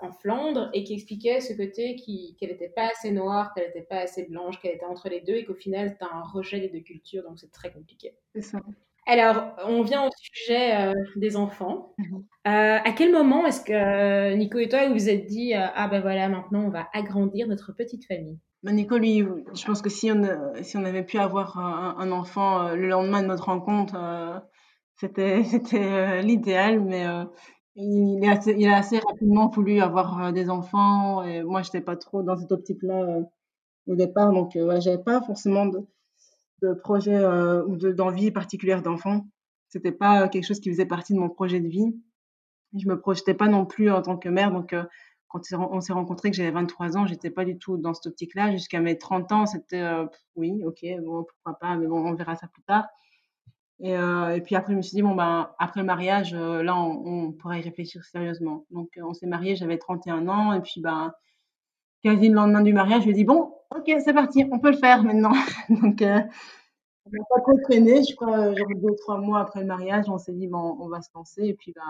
[0.00, 3.82] en Flandre et qui expliquait ce côté qui qu'elle était pas assez noire, qu'elle était
[3.82, 6.68] pas assez blanche, qu'elle était entre les 2 et qu'au final, c'était un rejet des
[6.70, 8.16] 2 cultures, donc c'est très compliqué.
[8.34, 8.60] C'est ça.
[9.10, 11.94] Alors, on vient au sujet, heu, des enfants.
[11.96, 12.18] Mmh mh.
[12.46, 16.00] Heu, à quel moment est-ce que Nico et toi, vous vous êtes dit, «Ah bah
[16.00, 18.38] voilà, maintenant on va agrandir notre petite famille»?
[18.62, 22.10] Bah, Nico, lui, je pense que si on, heu, si on avait pu avoir un
[22.12, 23.96] enfant, le lendemain de notre rencontre,
[24.96, 25.40] c'était
[26.22, 27.06] l'idéal, mais
[27.76, 31.96] il est assez il a assez rapidement voulu avoir, des enfants et moi, j'étais pas
[31.96, 33.20] trop dans cette optique-là,
[33.88, 35.80] au départ, donc ouais, j'avais pas forcément de
[36.62, 39.26] de projet, heu, ou de d'envie particulière d'enfant.
[39.68, 41.94] C'était pas quelque chose qui faisait partie de mon projet de vie.
[42.76, 44.84] Je me projetais pas non plus en tant que mère, donc heu,
[45.28, 47.76] quand on s'est ren on s'est rencontrés, que j'avais 23 ans, j'étais pas du tout
[47.78, 48.52] dans cette optique-là.
[48.52, 52.36] Jusqu'à mes 30 ans, c'était, heu, oui, OK, bon, pourquoi pas, mais bon, on verra
[52.36, 52.86] ça plus tard
[53.80, 57.32] et puis après, je me suis dit: «Bon, ben, après le mariage, là, on on
[57.32, 58.66] pourra y réfléchir sérieusement».
[58.70, 61.12] Donc on s'est mariés, j'avais 31 ans et puis, ben,
[62.02, 64.70] quasi le lendemain du mariage, je lui ai dit: «Bon, OK, c'est parti, on peut
[64.70, 65.32] le faire maintenant».
[65.68, 66.06] Donc heu,
[67.06, 70.32] on n'a pas trop traîné, je crois, genre 2-3 mois après le mariage, on s'est
[70.34, 71.82] dit: «Bon, on va se lancer» et puis, ben,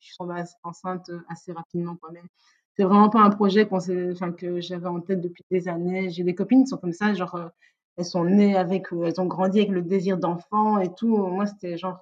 [0.00, 0.16] je suis
[0.64, 2.28] enceinte, heu, assez rapidement quand même.
[2.76, 3.78] C'est vraiment pas un projet qu'on
[4.12, 6.10] enfin, que j'avais en tête depuis des années.
[6.10, 7.50] J'ai des copines qui sont comme ça, genre, heu,
[7.98, 11.16] elles sont nées avec, elles ont grandi avec le désir d'enfant et tout.
[11.18, 12.00] Moi, c'était genre,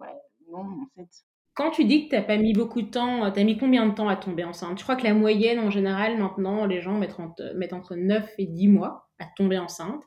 [0.00, 0.08] ouais,
[0.50, 1.08] non, en fait.
[1.56, 3.56] Quand tu dis que tu as pas mis beaucoup de temps, heu, tu as mis
[3.56, 4.76] combien de temps à tomber enceinte?
[4.78, 8.28] Je crois que la moyenne, en général, maintenant, les gens mettent entre mettent entre 9
[8.38, 10.02] et 10 mois à tomber enceinte.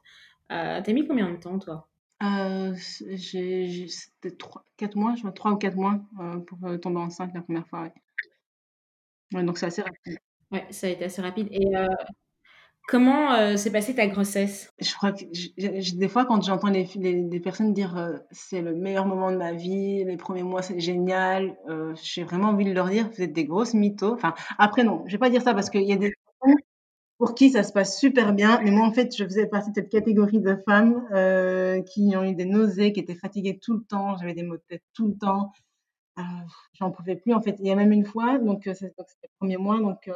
[0.52, 1.88] Heu, tu as mis combien de temps, toi?
[2.22, 6.60] Heu, c j'ai j'ai c'était 3-4 mois, je crois, 3 ou 4 mois, heu, pour,
[6.68, 7.93] heu, tomber enceinte la 1re fois, ouais.
[9.34, 10.18] Ouais, donc c'est assez rapide.
[10.52, 11.76] Ouais, ça a été assez rapide et
[12.88, 14.73] Comment euh, s'est passée ta grossesse?
[14.79, 15.25] Je crois que
[15.97, 19.51] des fois, quand j'entends les, les, personnes dire euh, c'est le meilleur moment de ma
[19.51, 23.33] vie, les premiers mois c'est génial, euh, j'ai vraiment envie de leur dire vous êtes
[23.33, 24.13] des grosses mythos.
[24.13, 26.57] Enfin, après, non, je vais pas dire ça parce qu'il y a des personnes
[27.17, 28.61] pour qui ça se passe super bien.
[28.63, 31.03] Mais moi, en fait, je faisais partie de cette catégorie de femmes
[31.88, 34.63] qui ont eu des nausées, qui étaient fatiguées tout le temps, j'avais des maux de
[34.69, 35.51] tête tout le temps.
[36.79, 37.57] J'en pouvais plus, en fait.
[37.59, 40.09] Il y a même une fois, donc c'était le premier mois, donc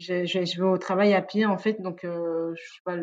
[0.00, 2.96] je, je, vais au travail à pied, en fait, donc euh, je sais pas,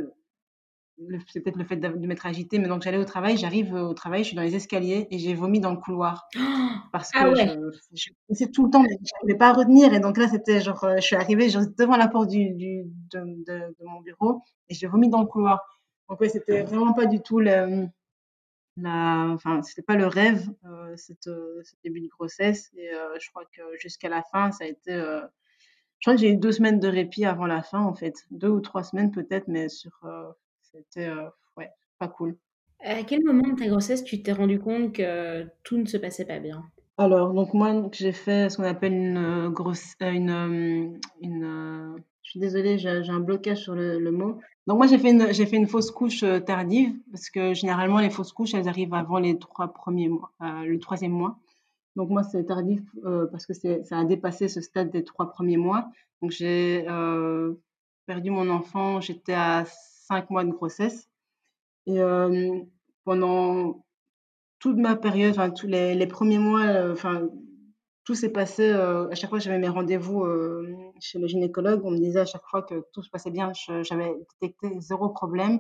[1.28, 4.24] c'est peut-être le fait de, m'être agitée, mais donc j'allais au travail, j'arrive au travail,
[4.24, 6.28] je suis dans les escaliers et j'ai vomi dans le couloir.
[6.92, 9.94] Parce ah que je, je tout le temps, mais je ne pouvais pas retenir.
[9.94, 12.84] Et donc là, c'était genre, euh, je suis arrivée genre, devant la porte du, du
[13.12, 15.62] de, de, mon bureau et j'ai vomi dans le couloir.
[16.10, 17.88] Donc ouais, c'était vraiment pas du tout le,
[18.78, 22.72] la, enfin, c'était pas le rêve, euh, cette, euh, ce début de grossesse.
[22.76, 24.94] Et euh, je crois que jusqu'à la fin, ça a été
[26.00, 28.26] je crois que j'ai eu deux semaines de répit avant la fin, en fait.
[28.32, 30.30] Deux ou trois semaines peut-être, mais sur, euh,
[30.62, 31.28] c'était euh,
[31.58, 31.70] ouais,
[32.00, 32.36] pas cool.
[32.84, 36.26] À quel moment de ta grossesse tu t'es rendu compte que tout ne se passait
[36.26, 36.64] pas bien?
[37.00, 42.40] Alors, donc moi, j'ai fait ce qu'on appelle une euh, grosse, une, une, je suis
[42.40, 44.40] désolée, j'ai un blocage sur le, le mot.
[44.68, 48.10] Donc moi, j'ai fait une, j'ai fait une fausse couche tardive parce que généralement les
[48.10, 51.38] fausses couches, elles arrivent avant les trois premiers mois, le troisième mois.
[51.98, 55.58] Donc moi, c'est tardif euh, parce que ça a dépassé ce stade des trois premiers
[55.58, 55.90] mois.
[56.22, 57.56] Donc j'ai euh,
[58.06, 61.10] perdu mon enfant, j'étais à cinq mois de grossesse.
[61.88, 62.60] Et euh,
[63.04, 63.84] pendant
[64.60, 67.28] toute ma période, tous les, premiers mois, enfin
[68.04, 68.72] tout s'est passé.
[68.72, 70.26] à chaque fois j'avais mes rendez-vous
[71.00, 73.52] chez le gynécologue, on me disait à chaque fois que tout se passait bien.
[73.82, 75.60] J'avais détecté zéro problème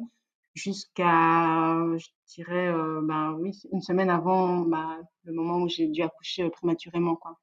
[0.58, 6.02] jusqu'à, je dirais, euh, ben oui, une semaine avant bah, le moment où j'ai dû
[6.02, 7.38] accoucher euh, prématurément, quoi.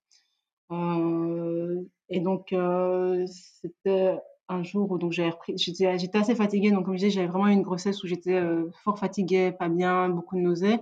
[0.72, 6.94] Euh, et donc, euh, c'était un jour où j'avais repris, j'étais, assez fatiguée, donc comme
[6.94, 8.42] je disais, j'avais vraiment une grossesse où j'étais
[8.82, 10.78] fort fatiguée, pas bien, beaucoup de nausées.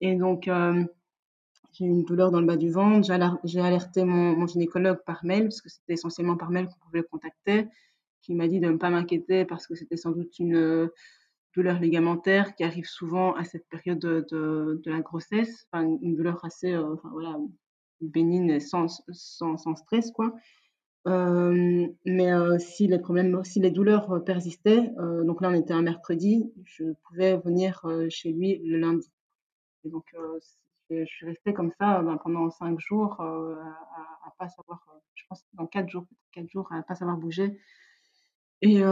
[0.00, 0.50] Et donc,
[1.72, 3.06] j'ai eu une douleur dans le bas du ventre.
[3.44, 7.00] J'ai alerté mon, mon, gynécologue par mail, parce que c'était essentiellement par mail qu'on pouvait
[7.00, 7.68] le contacter,
[8.22, 10.90] qui m'a dit de ne pas m'inquiéter parce que c'était sans doute une
[11.54, 16.72] douleur ligamentaire qui arrive souvent à cette période de, la grossesse, enfin, une douleur assez
[16.72, 17.36] euh, enfin, voilà,
[18.00, 20.10] bénigne et sans, stress.
[20.10, 20.34] Quoi.
[21.06, 25.72] Euh, mais euh, si les problèmes, si les douleurs persistaient, euh, donc là on était
[25.72, 29.10] un mercredi, je pouvais venir chez lui le lundi.
[29.84, 30.04] Et donc
[30.90, 33.24] je, suis restée comme ça ben, pendant cinq jours à,
[34.26, 34.84] à, pas savoir,
[35.14, 37.58] je pense dans quatre jours, quatre jours à pas savoir bouger.
[38.62, 38.82] Et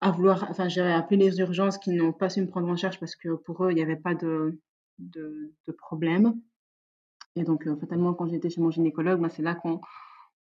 [0.00, 3.00] à vouloir, enfin, j'ai appelé les urgences qui n'ont pas su me prendre en charge
[3.00, 4.60] parce que pour eux, il n'y avait pas de,
[4.98, 6.34] de, problème.
[7.34, 9.80] Et donc, euh, fatalement, quand j'étais chez mon gynécologue, bah, c'est là qu'on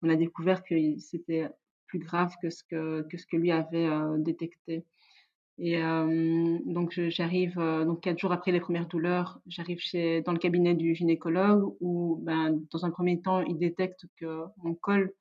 [0.01, 1.49] on a découvert que c'était
[1.88, 4.86] plus grave que ce que, que, ce que lui avait euh, détecté.
[5.58, 10.34] Et euh, donc, j'arrive, euh, donc quatre jours après les premières douleurs, j'arrive chez, dans
[10.34, 15.14] le cabinet du gynécologue où, ben, dans un premier temps, il détecte que mon col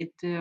[0.00, 0.38] était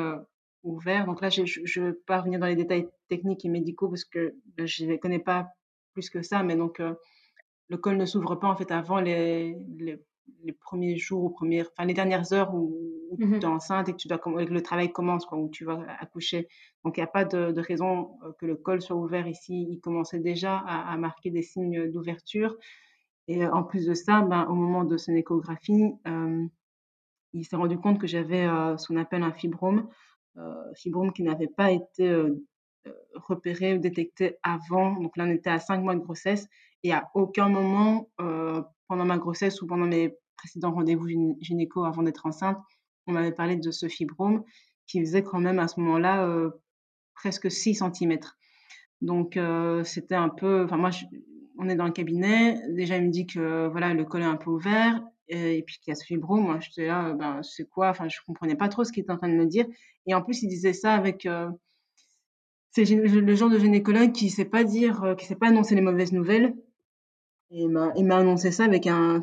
[0.64, 1.06] ouvert.
[1.06, 4.36] Donc là, je ne vais pas revenir dans les détails techniques et médicaux parce que
[4.58, 5.50] je ne les connais pas
[5.94, 6.94] plus que ça, mais donc euh,
[7.70, 10.00] le col ne s'ouvre pas en fait avant les, les,
[10.44, 12.76] les, premiers jours ou premières, enfin les dernières heures où,
[13.12, 15.50] où mmh tu es enceinte et que tu dois que le travail commence, quoi, où
[15.50, 16.48] tu vas accoucher.
[16.84, 19.68] Donc il n'y a pas de, de, raison euh, que le col soit ouvert ici.
[19.70, 22.58] Il commençait déjà à, à marquer des signes d'ouverture.
[23.28, 26.46] Et euh, en plus de ça, ben, au moment de son échographie, euh,
[27.34, 29.88] il s'est rendu compte que j'avais euh, ce qu'on appelle un fibrome
[30.38, 32.44] euh, fibrome qui n'avait pas été euh,
[32.88, 35.00] euh, repéré ou détecté avant.
[35.00, 36.48] Donc là, on était à 5 mois de grossesse
[36.84, 41.08] et à aucun moment euh, pendant ma grossesse ou pendant mes précédents rendez-vous
[41.40, 42.58] gynéco avant d'être enceinte,
[43.08, 44.44] on m'avait parlé de ce fibrome
[44.88, 46.52] qui faisait quand même à ce moment-là euh,
[47.14, 48.20] presque 6 cm.
[49.02, 50.90] Donc euh, c'était un peu, enfin moi,
[51.58, 54.36] on est dans le cabinet, déjà il me dit que voilà le col est un
[54.36, 56.44] peu ouvert et, puis qu'il y a ce fibrome.
[56.44, 57.90] Moi j'étais là, ben c'est quoi?
[57.90, 59.66] Enfin je comprenais pas trop ce qu'il était en train de me dire.
[60.06, 61.26] Et en plus, il disait ça avec.
[61.26, 61.50] Euh,
[62.72, 65.82] c'est le genre de gynécologue qui sait pas dire, euh, qui sait pas annoncer les
[65.82, 66.56] mauvaises nouvelles.
[67.52, 69.22] Et il m'a annoncé ça avec un,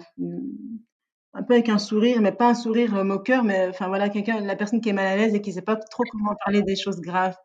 [1.35, 4.41] un peu avec un sourire, mais pas un sourire euh, moqueur, mais enfin voilà, quelqu'un,
[4.41, 6.77] la personne qui est mal à l'aise et qui sait pas trop comment parler des
[6.77, 7.37] choses graves.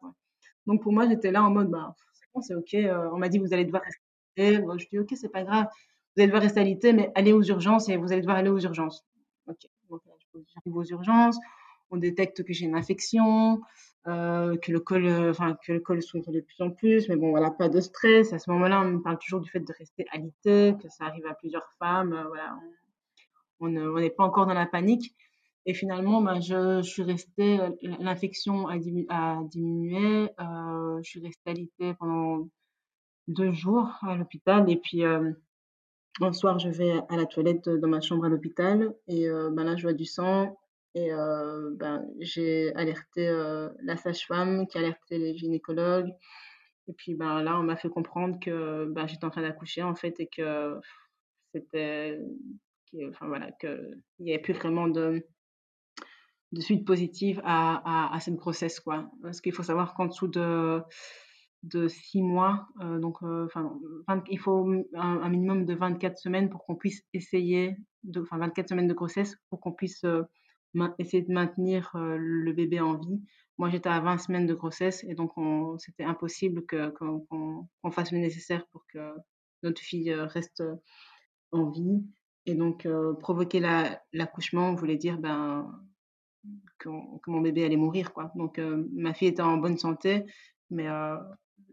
[0.66, 2.74] Donc pour moi, j'étais là en mode, bah, c'est bon, c'est ok.
[2.76, 4.60] Euh, on m'a dit, vous allez devoir rester.
[4.60, 5.68] Bon, je dis, ok, c'est pas grave.
[6.16, 8.60] Vous allez devoir rester alité, mais allez aux urgences et vous allez devoir aller aux
[8.60, 9.06] urgences.
[9.48, 9.68] Ok.
[9.90, 10.02] Donc
[10.54, 11.38] j'arrive aux urgences
[11.92, 13.62] on détecte que j'ai une infection,
[14.08, 17.16] euh, que le col, euh, enfin que le col s'ouvre de plus en plus, mais
[17.16, 18.34] bon voilà, pas de stress.
[18.34, 21.26] À ce moment-là, on me parle toujours du fait de rester alité, que ça arrive
[21.26, 22.58] à plusieurs femmes, euh, voilà,
[23.60, 25.16] on n'est pas encore dans la panique.
[25.68, 28.76] Et finalement, ben, je, suis restée, l'infection a,
[29.10, 32.48] a diminué, je suis restée alitée pendant
[33.28, 34.70] deux jours à l'hôpital.
[34.70, 35.02] Et puis,
[36.22, 39.76] un soir, je vais à la toilette dans ma chambre à l'hôpital et ben là,
[39.76, 40.58] je vois du sang
[40.94, 43.28] et ben, j'ai alerté
[43.82, 46.12] la sage-femme qui a alerté les gynécologues.
[46.88, 49.96] Et puis ben, là, on m'a fait comprendre que ben, j'étais en train d'accoucher en
[49.96, 50.80] fait et que
[51.54, 52.20] c'était.
[53.10, 55.26] Enfin voilà, qu'il n'y avait plus vraiment de,
[56.54, 58.80] de suite positive à, à, à cette grossesse.
[58.80, 59.12] Quoi.
[59.22, 60.82] Parce qu'il faut savoir qu'en dessous de
[61.66, 62.68] de six mois.
[62.82, 63.48] Euh, donc, euh,
[64.30, 67.76] il faut un, minimum de 24 semaines pour qu'on puisse essayer,
[68.18, 70.22] enfin 24 semaines de grossesse pour qu'on puisse euh,
[71.00, 73.22] essayer de maintenir le bébé en vie.
[73.58, 75.32] Moi, j'étais à 20 semaines de grossesse et donc
[75.80, 79.14] c'était impossible qu'on, fasse le nécessaire pour que
[79.64, 80.62] notre fille reste
[81.54, 82.04] en vie.
[82.46, 82.86] Et donc,
[83.22, 85.82] provoquer la, l'accouchement voulait dire ben,
[86.78, 88.12] que, que, mon bébé allait mourir.
[88.12, 88.34] Quoi.
[88.36, 88.60] Donc,
[88.92, 90.26] ma fille était en bonne santé,
[90.70, 90.90] mais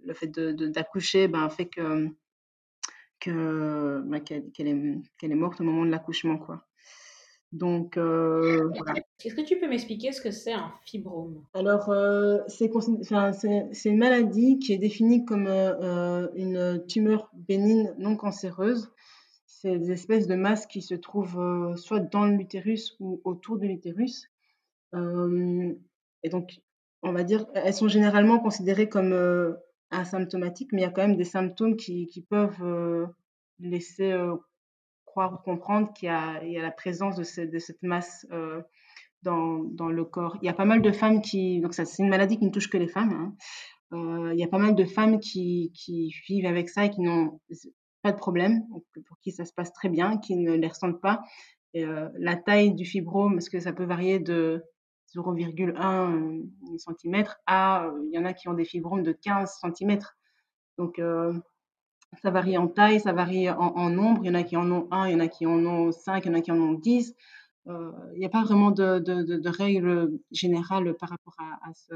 [0.05, 2.09] le fait d'accoucher ben, fait que,
[3.20, 6.39] que ben, qu'elle est, qu'elle est morte au moment de l'accouchement.
[6.39, 6.66] quoi.
[7.53, 8.70] Donc, euh,
[9.22, 11.45] Est-ce que tu peux m'expliquer ce que c'est un fibrome?
[11.53, 12.70] Alors, euh, c'est
[13.85, 18.91] une maladie qui est définie comme euh, une tumeur bénigne non cancéreuse.
[19.47, 24.28] C'est des espèces de masses qui se trouvent soit dans l'utérus ou autour de l'utérus.
[24.95, 26.62] et donc,
[27.03, 29.12] on va dire, elles sont généralement considérées comme
[29.93, 33.07] asymptomatiques, mais il y a quand même des symptômes qui, qui peuvent euh,
[33.61, 34.34] laisser euh,
[35.05, 38.62] croire ou comprendre qu'il y, y, a la présence de, de cette masse euh,
[39.22, 40.36] dans, dans, le corps.
[40.43, 41.61] Il y a pas mal de femmes qui...
[41.61, 43.34] Donc ça, c'est une maladie qui ne touche que les femmes.
[43.93, 44.32] Hein.
[44.32, 47.40] il y a pas mal de femmes qui, qui vivent avec ça et qui n'ont
[48.03, 48.64] pas de problème,
[49.07, 51.22] pour qui ça se passe très bien, qui ne les ressentent pas.
[51.74, 54.64] La taille du fibrome, parce que ça peut varier de
[55.14, 56.42] 0,1
[56.78, 59.98] cm à, il y en a qui ont des fibromes de 15 cm.
[60.78, 61.00] Donc,
[62.22, 64.22] ça varie en taille, ça varie en, nombre.
[64.24, 65.92] Il y en a qui en ont 1, il y en a qui en ont
[65.92, 67.14] 5, il y en a qui en ont 10.
[67.66, 67.72] il
[68.16, 71.94] n'y a pas vraiment de, règle générale par rapport à, à, ce,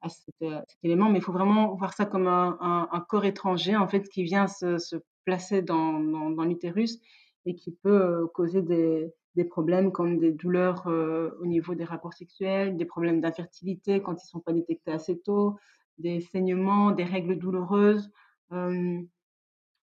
[0.00, 0.34] à cet,
[0.82, 4.46] élément, mais il faut vraiment voir ça comme un, corps étranger en fait qui vient
[4.46, 6.98] se, placer dans l'utérus
[7.44, 12.14] et qui peut causer des, des problèmes comme des douleurs euh, au niveau des rapports
[12.14, 15.56] sexuels, des problèmes d'infertilité quand ils ne sont pas détectés assez tôt,
[15.98, 18.10] des saignements, des règles douloureuses.
[18.52, 19.00] Euh,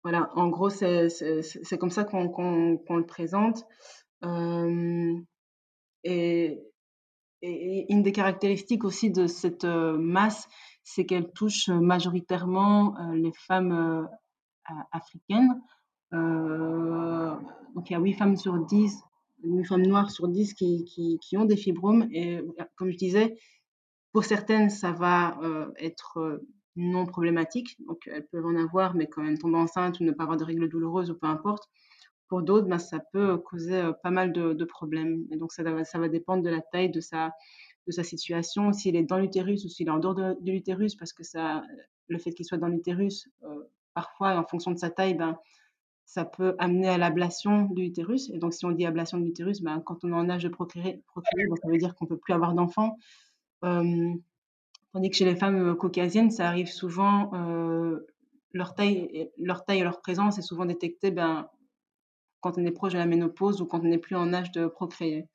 [0.03, 3.65] voilà, en gros, c'est comme ça qu'on le présente.
[4.23, 5.15] Euh,
[6.03, 6.59] et,
[7.41, 10.47] et, une des caractéristiques aussi de cette masse,
[10.83, 14.07] c'est qu'elle touche majoritairement les femmes
[14.91, 15.61] africaines.
[16.11, 19.03] donc il y a 8 femmes sur 10
[19.43, 22.07] une femme noire sur 10 qui, qui, qui, ont des fibromes.
[22.11, 22.39] Et
[22.75, 23.37] comme je disais,
[24.17, 27.75] pour certaines, ça va euh, être euh, non problématique.
[27.85, 30.43] Donc, elles peuvent en avoir, mais quand même tomber enceinte ou ne pas avoir de
[30.43, 31.69] règles douloureuses ou peu importe.
[32.27, 35.25] Pour d'autres, ben, ça peut causer euh, pas mal de, de, problèmes.
[35.31, 37.31] Et donc, ça, ça va dépendre de la taille de sa,
[37.85, 41.13] de sa situation, s'il est dans l'utérus ou s'il est en dehors de, l'utérus, parce
[41.13, 41.63] que ça,
[42.07, 43.29] le fait qu'il soit dans l'utérus,
[43.93, 45.37] parfois, en fonction de sa taille, ben,
[46.07, 48.29] ça peut amener à l'ablation de l'utérus.
[48.29, 50.47] Et donc, si on dit ablation de l'utérus, ben, quand on est en âge de
[50.47, 52.97] procréer, procréer ça veut dire qu'on ne peut plus avoir d'enfants.
[53.65, 54.13] Euh,
[54.93, 58.07] tandis que chez les femmes caucasiennes, ça arrive souvent, euh,
[58.53, 61.49] leur, taille, leur taille et leur présence est souvent détectée ben,
[62.39, 64.65] quand on est proche de la ménopause ou quand on n'est plus en âge de
[64.67, 65.27] procréer.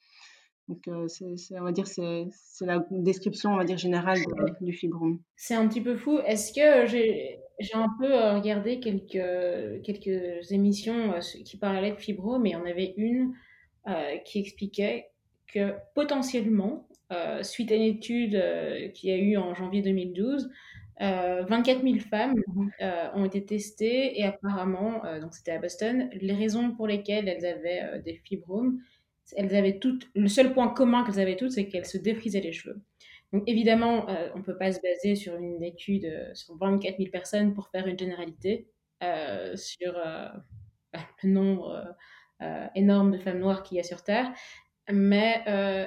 [0.69, 2.31] Donc, euh, c'est, on va dire, c'est,
[2.63, 4.21] la description, on va dire, générale
[4.63, 5.21] du fibrome.
[5.37, 6.19] C'est un petit peu fou.
[6.21, 11.97] Est-ce que j'ai, j'ai un peu euh, regardé quelques, quelques émissions euh, qui parlaient de
[11.97, 13.33] fibro, mais il y en avait une
[13.89, 15.11] euh, qui expliquait
[15.47, 16.89] que potentiellement,
[17.43, 18.43] suite à une étude
[18.95, 20.49] qu'il y a eu en janvier 2012,
[20.99, 22.69] 24 000 femmes mmh
[23.15, 28.01] ont été testées et apparemment, donc c'était à Boston, les raisons pour lesquelles elles avaient
[28.03, 28.79] des fibromes,
[29.37, 32.53] elles avaient toutes, le seul point commun qu'elles avaient toutes, c'est qu'elles se défrisaient les
[32.53, 32.81] cheveux.
[33.33, 36.99] Donc évidemment, euh, on ne peut pas se baser sur une étude euh, sur 24
[36.99, 38.69] 000 personnes pour faire une généralité
[39.03, 39.95] euh, sur
[41.23, 41.97] le nombre
[42.75, 44.33] énorme de femmes noires qu'il y a sur Terre.
[44.91, 45.43] Mais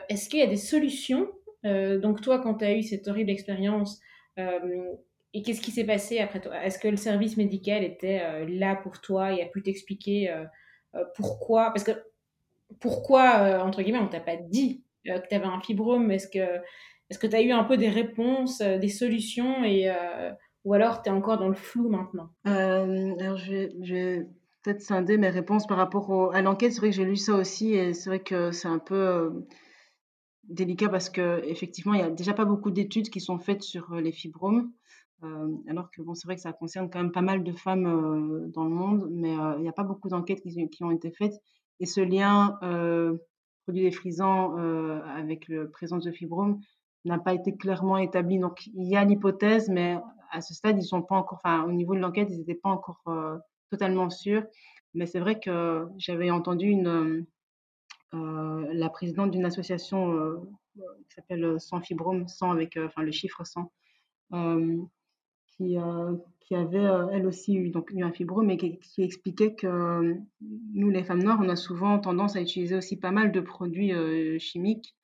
[0.09, 1.29] est-ce qu'il y a des solutions
[1.63, 3.99] Donc toi, quand tu as eu cette horrible expérience,
[4.37, 6.63] et qu'est-ce qui s'est passé après toi?
[6.63, 10.33] Est-ce que le service médical était là pour toi et a pu t'expliquer
[11.15, 11.65] pourquoi?
[11.71, 11.91] Parce que
[12.79, 16.09] pourquoi, entre guillemets, on t'a pas dit que tu avais un fibrome?
[16.09, 16.61] Est-ce que
[17.09, 20.31] est-ce que tu as eu un peu des réponses, euh, des solutions, et, euh,
[20.63, 22.29] ou alors tu es encore dans le flou maintenant?
[22.47, 24.27] Euh, Alors, je vais,
[24.63, 26.73] peut-être scinder mes réponses par rapport à l'enquête.
[26.73, 29.45] C'est vrai que j'ai lu ça aussi, et c'est vrai que c'est un peu
[30.45, 34.11] délicat parce qu'effectivement, il y a déjà pas beaucoup d'études qui sont faites sur, les
[34.11, 34.71] fibromes.
[35.67, 38.63] alors que bon, c'est vrai que ça concerne quand même pas mal de femmes, dans
[38.63, 41.35] le monde, mais il n'y a pas beaucoup d'enquêtes qui qui ont été faites
[41.79, 42.57] et ce lien,
[43.65, 44.55] produit défrisant,
[45.15, 46.59] avec la présence de fibromes
[47.05, 48.39] n'a pas été clairement établi.
[48.39, 49.97] Donc il y a l'hypothèse, mais
[50.31, 52.69] à ce stade, ils sont pas encore enfin, au niveau de l'enquête, ils n'étaient pas
[52.69, 53.01] encore,
[53.69, 54.43] totalement sûrs.
[54.93, 57.25] Mais c'est vrai que j'avais entendu une,
[58.15, 60.37] euh, la présidente d'une association euh,
[60.75, 63.71] qui s'appelle Sans Fibrome, sans avec euh, enfin, le chiffre 100,
[65.47, 65.77] qui,
[66.41, 71.03] qui avait elle aussi eu, donc, eu un fibrome mais qui, expliquait que nous, les
[71.03, 73.93] femmes noires, on a souvent tendance à utiliser aussi pas mal de produits
[74.39, 74.97] chimiques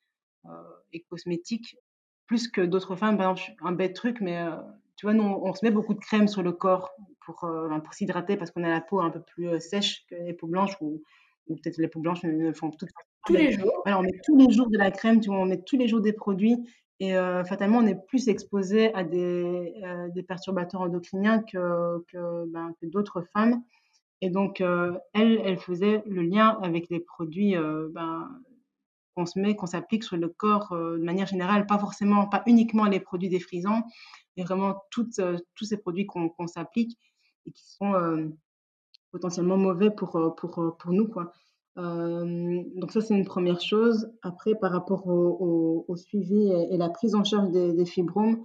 [0.92, 1.78] et cosmétiques,
[2.32, 3.18] plus que d'autres femmes.
[3.18, 4.42] Par exemple, un bête truc, mais
[4.96, 6.90] tu vois, nous, on, se met beaucoup de crème sur le corps
[7.26, 7.46] pour,
[7.84, 10.76] pour s'hydrater parce qu'on a la peau un peu plus sèche que les peaux blanches
[10.80, 11.02] ou,
[11.48, 12.86] ou peut-être les peaux blanches ne font tout
[13.26, 13.82] tous les jours.
[13.84, 15.88] Alors, on met tous les jours de la crème, tu vois, on met tous les
[15.88, 16.56] jours des produits
[17.02, 22.46] et euh, fatalement, on est plus exposé à des, euh, des perturbateurs endocriniens que, que,
[22.46, 23.62] ben, que d'autres femmes.
[24.20, 27.56] Et donc, euh, elle, elle faisait le lien avec les produits
[27.90, 28.28] ben,
[29.14, 32.86] qu'on se met, qu'on s'applique sur le corps de manière générale, pas forcément, pas uniquement
[32.86, 33.82] les produits défrisants,
[34.36, 35.20] mais vraiment toutes,
[35.54, 36.98] tous ces produits qu'on s'applique
[37.46, 37.92] et qui sont
[39.12, 41.06] potentiellement mauvais pour, euh, pour, euh, pour nous.
[41.06, 41.32] Quoi.
[41.78, 44.10] Euh, donc ça, c'est une première chose.
[44.22, 48.42] Après, par rapport au, suivi et, la prise en charge des, fibromes,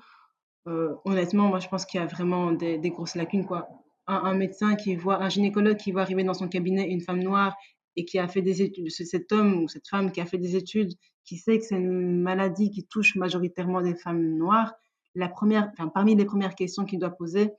[0.65, 3.45] honnêtement, moi, je pense qu'il y a vraiment des, grosses lacunes.
[3.45, 3.67] Quoi.
[4.05, 7.55] Un, médecin qui voit, un gynécologue qui voit arriver dans son cabinet une femme noire
[7.97, 10.55] et qui a fait des études, cet homme ou cette femme qui a fait des
[10.55, 10.93] études,
[11.25, 14.75] qui sait que c'est une maladie qui touche majoritairement des femmes noires,
[15.15, 17.51] la première, parmi les premières questions qu'il doit poser,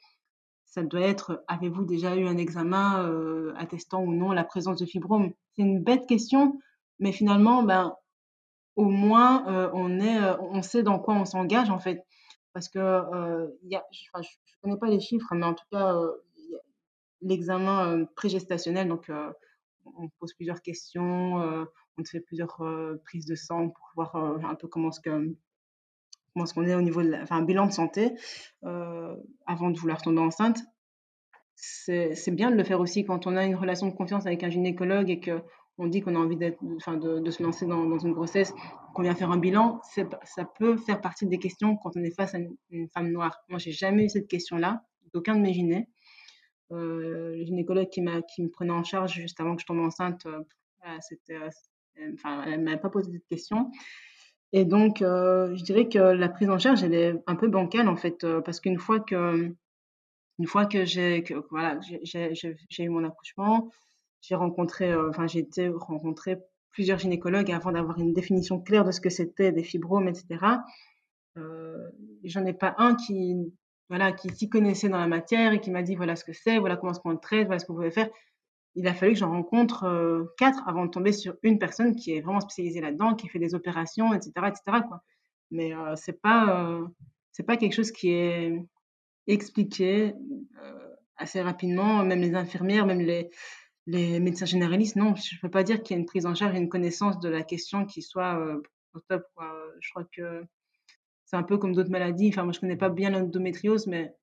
[0.65, 4.87] ça doit être avez-vous déjà eu un examen euh, attestant ou non la présence de
[4.87, 6.61] fibromes C'est une bête question,
[7.01, 7.97] mais finalement, ben,
[8.77, 12.05] au moins, euh, on, est, euh, on sait dans quoi on s'engage en fait.
[12.53, 15.97] Parce que je ne connais pas les chiffres, mais en tout cas,
[17.21, 19.11] l'examen prégestationnel, donc
[19.97, 21.37] on pose plusieurs questions,
[21.97, 22.63] on te fait plusieurs
[23.05, 25.35] prises de sang pour voir un peu comment ce que
[26.39, 28.13] comment est-ce qu'on est au niveau de enfin, un bilan de santé
[28.65, 29.17] euh,
[29.47, 30.63] avant de vouloir tomber enceinte.
[31.57, 34.49] C'est bien de le faire aussi quand on a une relation de confiance avec un
[34.49, 36.39] gynécologue et qu'on dit qu'on a envie
[36.77, 38.55] enfin, de, se lancer dans, dans une grossesse,
[38.95, 39.81] qu'on vient faire un bilan.
[39.83, 42.39] Ça peut faire partie des questions quand on est face à
[42.71, 43.37] une, femme noire.
[43.49, 45.89] Moi, j'ai jamais eu cette question-là, d'aucun de mes gynés.
[46.73, 50.43] Euh, le gynécologue qui, me prenait en charge juste avant que je tombe enceinte, euh,
[52.15, 53.71] enfin, elle ne m'avait pas posé cette question.
[54.53, 57.89] Et donc, euh, je dirais que la prise en charge, elle est un peu bancale
[57.89, 59.55] en fait, euh, parce qu'une fois que,
[60.39, 61.23] une fois que j'ai,
[62.79, 63.71] eu mon accouchement,
[64.23, 65.71] j'ai rencontré, euh, j'ai été
[66.71, 70.39] plusieurs gynécologues avant d'avoir une définition claire de ce que c'était des fibromes, etc.
[71.37, 71.91] Euh,
[72.25, 73.37] j'en ai pas un qui,
[73.89, 76.59] voilà, qui s'y connaissait dans la matière et qui m'a dit voilà ce que c'est,
[76.59, 78.09] voilà comment est-ce qu'on le traite, voilà ce que vous pouvez faire
[78.79, 82.13] il a fallu que j'en rencontre euh, quatre avant de tomber sur une personne qui
[82.13, 84.85] est vraiment spécialisée là-dedans, qui fait des opérations, etc., etc.
[84.87, 85.03] Quoi.
[85.51, 86.87] Mais euh, c'est pas euh,
[87.33, 88.63] c'est pas quelque chose qui est
[89.27, 90.15] expliqué
[91.17, 92.05] assez rapidement.
[92.05, 93.31] Même les infirmières, même les
[93.87, 96.55] les médecins généralistes, non, je peux pas dire qu'il y a une prise en charge
[96.55, 98.39] et une connaissance de la question qui soit
[98.95, 99.25] au top.
[99.35, 99.51] Quoi.
[99.81, 100.45] Je crois que
[101.29, 102.31] c'est un peu comme d'autres maladies.
[102.31, 104.17] Enfin, moi, je connais pas bien l'endométriose, mais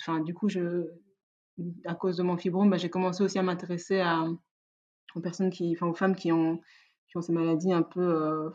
[0.00, 0.86] enfin, du coup, je
[1.84, 4.24] à cause de mon fibrome, bah, j'ai commencé aussi à m'intéresser à,
[5.14, 6.58] aux personnes qui, enfin, aux femmes qui ont,
[7.08, 8.48] qui ont ces maladies un peu, euh,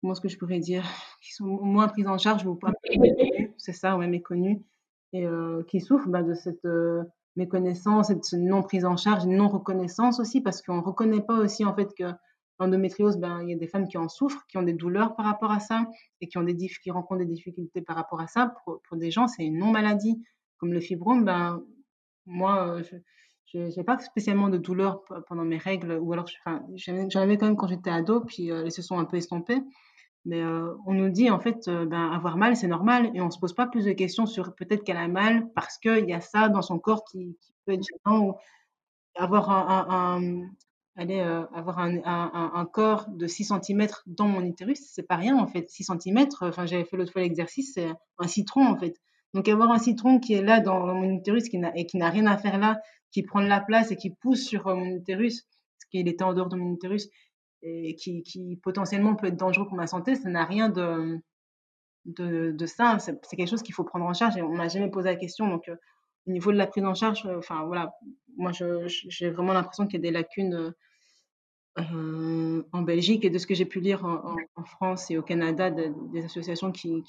[0.00, 0.82] comment est-ce que je pourrais dire,
[1.22, 2.72] qui sont moins prises en charge ou pas
[3.58, 4.64] c'est ça, ouais, méconnues,
[5.12, 7.04] et euh, qui souffrent bah, de cette euh,
[7.36, 11.22] méconnaissance et de cette non prise en charge, non reconnaissance aussi, parce qu'on ne reconnaît
[11.22, 12.10] pas aussi en fait que
[12.62, 15.26] l'endométriose, ben, il y a des femmes qui en souffrent, qui ont des douleurs par
[15.26, 15.86] rapport à ça,
[16.20, 18.54] et qui, ont des qui rencontrent des difficultés par rapport à ça.
[18.64, 20.22] Pour, pour des gens, c'est une non-maladie.
[20.58, 21.62] Comme le fibrome, ben,
[22.26, 22.82] moi, euh,
[23.46, 27.56] je n'ai pas spécialement de douleur pendant mes règles, ou alors j'en avais quand même
[27.56, 29.60] quand j'étais ado, puis euh, elles se sont un peu estompées.
[30.24, 33.40] Mais euh, on nous dit en fait, ben, avoir mal, c'est normal, et on se
[33.40, 36.48] pose pas plus de questions sur peut-être qu'elle a mal parce qu'il y a ça
[36.48, 37.36] dans son corps qui,
[37.66, 38.36] peut être gênant,
[39.16, 40.42] avoir un,
[40.96, 45.46] allez, avoir un, un, corps de 6 cm dans mon utérus, c'est pas rien en
[45.46, 45.68] fait.
[45.70, 48.94] 6 cm, enfin j'avais fait l'autre fois l'exercice, c'est un citron en fait.
[49.34, 52.26] Donc avoir un citron qui est là dans mon utérus qui et qui n'a rien
[52.26, 52.78] à faire là,
[53.12, 56.24] qui prend de la place et qui pousse sur euh, mon utérus, parce qu'il était
[56.24, 57.08] en dehors de mon utérus,
[57.62, 61.20] et qui, qui potentiellement peut être dangereux pour ma santé, ça n'a rien de,
[62.06, 62.98] de, de ça.
[62.98, 65.46] C'est quelque chose qu'il faut prendre en charge et on m'a jamais posé la question.
[65.46, 65.76] Donc euh,
[66.26, 67.92] au niveau de la prise en charge, euh, enfin voilà,
[68.36, 70.74] moi j'ai vraiment l'impression qu'il y a des lacunes
[71.76, 76.24] en Belgique et de ce que j'ai pu lire en, France et au Canada, des
[76.24, 77.02] associations qui,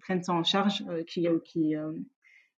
[0.00, 1.74] prennent ça en charge, qui, qui,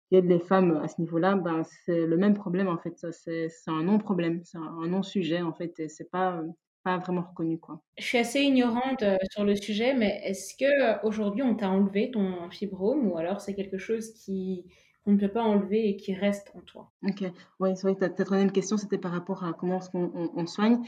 [0.07, 3.05] qui aident les femmes à ce niveau-là, ben, c'est le même problème en fait.
[3.11, 5.79] C'est un non-problème, c'est un non-sujet en fait.
[5.79, 6.43] Et c'est pas,
[6.83, 7.81] pas vraiment reconnu quoi.
[7.97, 12.49] Je suis assez ignorante sur le sujet, mais est-ce que aujourd'hui on t'a enlevé ton
[12.51, 14.65] fibrome ou alors c'est quelque chose qui
[15.05, 17.23] qu'on ne peut pas enlever et qui reste en toi Ok,
[17.59, 20.79] oui, c'est vrai que ta, troisième question c'était par rapport à comment on, soigne.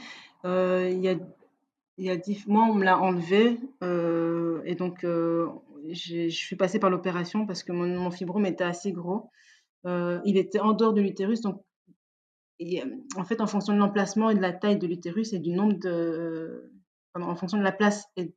[0.44, 1.14] Euh, y a
[1.98, 5.48] y a dix mois, on me l'a enlevé euh, et donc euh,
[5.90, 9.30] je suis passée par l'opération parce que mon, fibrome était assez gros.
[9.86, 11.62] Euh, il était en dehors de l'utérus, donc
[13.16, 15.74] en fait, en fonction de l'emplacement et de la taille de l'utérus et du nombre
[15.74, 16.72] de,
[17.14, 18.34] en fonction de la place et,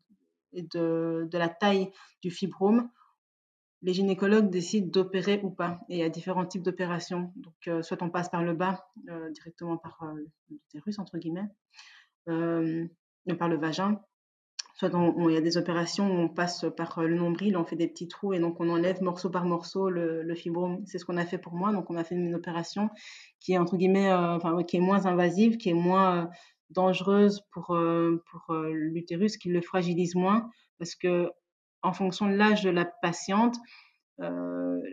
[0.54, 2.90] de, de, la taille du fibrome,
[3.82, 5.80] les gynécologues décident d'opérer ou pas.
[5.90, 7.34] Et il y a différents types d'opérations.
[7.36, 8.86] Donc, soit on passe par le bas,
[9.32, 10.06] directement par
[10.50, 11.48] l'utérus, entre guillemets,
[12.26, 14.00] par le vagin,
[14.74, 14.90] soit
[15.30, 17.88] il y a des opérations où on passe par euh, le nombril, on fait des
[17.88, 20.82] petits trous et donc on enlève morceau par morceau le, fibrome.
[20.86, 21.72] C'est ce qu'on a fait pour moi.
[21.72, 22.90] Donc on a fait une opération
[23.40, 26.28] qui est entre guillemets, euh, enfin, qui est moins invasive, qui est moins euh,
[26.72, 27.78] dangereuse pour,
[28.32, 31.30] pour l'utérus, qui le fragilise moins parce que
[31.84, 33.58] en fonction de l'âge de la patiente,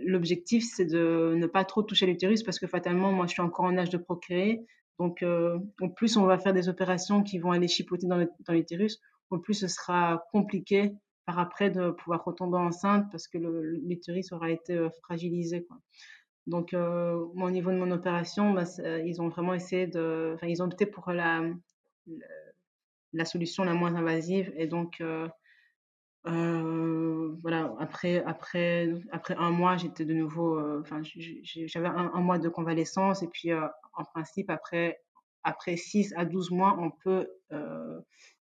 [0.07, 3.67] l'objectif c'est de ne pas trop toucher l'utérus parce que fatalement moi je suis encore
[3.67, 4.65] en âge de procréer
[4.99, 9.39] donc en plus on va faire des opérations qui vont aller chipoter dans l'utérus au
[9.39, 10.95] plus ce sera compliqué
[11.29, 15.67] par après de pouvoir retomber enceinte parce que l'utérus aura été euh, fragilisé.
[16.47, 18.65] Donc, euh, au niveau de mon opération, bah,
[19.05, 20.33] ils ont vraiment essayé de.
[20.35, 21.43] Enfin, ils ont opté pour la,
[23.27, 24.51] solution la moins invasive.
[24.57, 25.29] Et donc, euh,
[26.25, 30.61] voilà, après, après, après un mois, j'étais de nouveau.
[30.81, 33.23] Enfin, j'avais un, mois de convalescence.
[33.23, 35.01] Et puis, en principe, après,
[35.43, 37.29] après 6 à 12 mois, on peut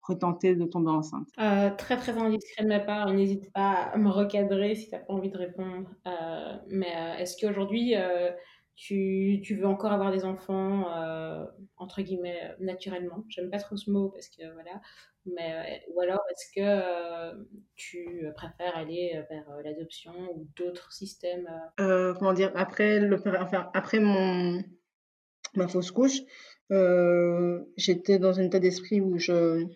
[0.02, 4.10] retenter de tomber enceinte euh, Très très indiscret de ma part, n'hésite pas à me
[4.10, 5.90] recadrer si tu n'as pas envie de répondre.
[6.08, 7.94] Euh, mais euh, est-ce qu'aujourd'hui
[8.76, 10.86] tu, tu, veux encore avoir des enfants
[11.78, 13.24] entre guillemets naturellement?
[13.30, 14.82] J'aime pas trop ce mot parce que voilà.
[15.26, 17.46] Mais, ou alors est-ce que
[17.76, 21.48] tu préfères aller vers l'adoption ou d'autres systèmes
[21.78, 23.00] Comment dire Après,
[23.40, 24.64] enfin, après mon
[25.54, 26.22] ma fausse couche,
[27.78, 29.68] j'étais dans un état d'esprit où je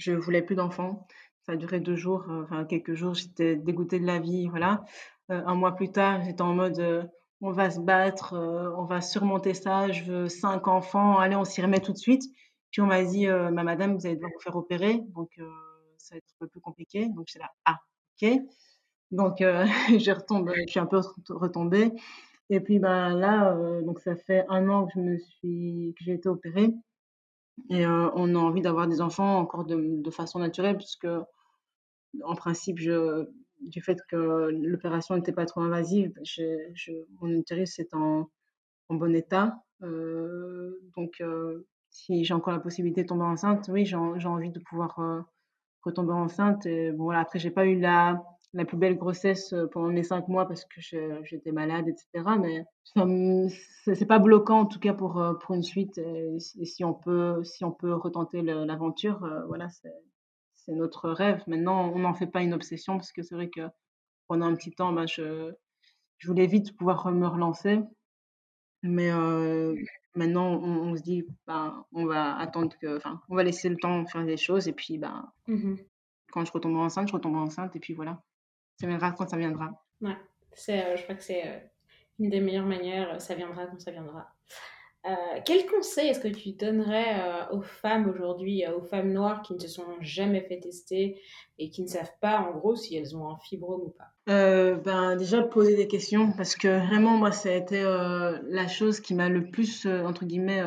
[0.00, 1.06] je voulais plus d'enfants.
[1.46, 4.82] Ça a duré deux jours, euh, enfin quelques jours, j'étais dégoûtée de la vie, voilà.
[5.30, 7.04] Euh, un mois plus tard, j'étais en mode euh,
[7.42, 8.34] on va se battre,
[8.76, 12.22] on va surmonter ça, je veux cinq enfants, allez, on s'y remet tout de suite.
[12.70, 15.30] Puis on m'a dit, bah, madame, vous allez devoir vous faire opérer, donc
[15.98, 17.08] ça va être un peu plus compliqué.
[17.08, 17.78] Donc j'étais là, ah,
[18.22, 18.30] ok.
[19.10, 21.92] Donc je retombe, je suis un peu retombée.
[22.50, 26.14] Et puis ben là, donc ça fait un an que je me suis, que j'ai
[26.14, 26.74] été opérée.
[27.68, 31.06] Et on a envie d'avoir des enfants encore de, façon naturelle, puisque
[32.24, 33.28] en principe, je,
[33.60, 38.30] du fait que l'opération n'était pas trop invasive, je, je, mon utérus est en,
[38.88, 39.62] en bon état.
[39.80, 41.22] donc,
[41.90, 44.98] si j'ai encore la possibilité de tomber enceinte, oui, j'ai envie de pouvoir
[45.82, 46.66] retomber enceinte.
[46.66, 48.22] Et bon, voilà, après, j'ai pas eu la,
[48.52, 50.80] la plus belle grossesse euh, pendant mes cinq mois parce que
[51.22, 52.36] j'étais malade, etc.
[52.38, 52.64] Mais
[53.94, 56.00] c'est pas bloquant en tout cas pour, euh, pour une suite.
[56.38, 61.42] Si on peut, si on peut retenter l'aventure, euh, voilà, c'est notre rêve.
[61.46, 63.62] Maintenant, on n'en fait pas une obsession parce que c'est vrai que
[64.28, 65.52] pendant un petit temps, bah, je,
[66.18, 67.80] je voulais vite pouvoir me relancer.
[68.82, 69.10] Mais
[70.14, 74.06] maintenant, on, se dit, bah, on va attendre que, enfin, on va laisser le temps
[74.06, 75.76] faire des choses et puis, bah, mmh
[76.30, 78.22] quand je retombe enceinte, je retombe enceinte et puis voilà.
[78.80, 79.84] Ça viendra quand ça viendra.
[80.00, 80.16] Ouais,
[80.52, 81.70] c'est, je crois que c'est
[82.18, 83.20] une des meilleures manières.
[83.20, 84.32] Ça viendra quand ça viendra.
[85.44, 89.68] Quel conseil est-ce que tu donnerais aux femmes aujourd'hui, aux femmes noires qui ne se
[89.68, 91.20] sont jamais fait tester
[91.58, 94.12] et qui ne savent pas en gros si elles ont un fibrome ou pas?
[94.26, 99.14] Ben, Déjà poser des questions parce que vraiment moi ça a été la chose qui
[99.14, 100.62] m'a le plus entre guillemets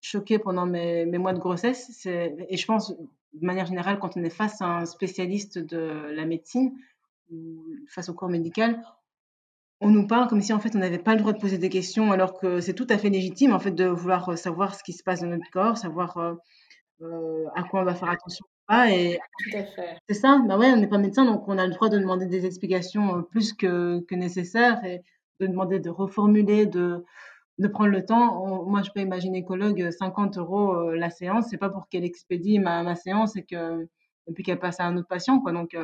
[0.00, 2.06] choquée pendant mes, mes, mois de grossesse.
[2.06, 2.94] Et je pense
[3.36, 6.76] de manière générale quand on est face à un spécialiste de la médecine,
[7.88, 8.80] face au corps médical,
[9.80, 11.68] on nous parle comme si en fait on n'avait pas le droit de poser des
[11.68, 14.82] questions, alors que c'est tout à fait légitime en fait de vouloir euh, savoir ce
[14.82, 16.34] qui se passe dans notre corps, savoir euh,
[17.02, 18.90] euh, à quoi on va faire attention pas.
[18.90, 19.96] Et tout à fait.
[20.08, 20.42] C'est ça.
[20.48, 23.22] Bah ouais, on n'est pas médecin, donc on a le droit de demander des explications
[23.22, 25.02] plus que, que nécessaire et
[25.40, 27.04] de demander de reformuler, de,
[27.58, 28.64] de prendre le temps.
[28.64, 31.46] moi, je paye ma gynécologue 50 euros la séance.
[31.50, 33.86] C'est pas pour qu'elle expédie ma, ma séance et que
[34.28, 35.52] et puis qu'elle passe à un autre patient, quoi.
[35.52, 35.76] Donc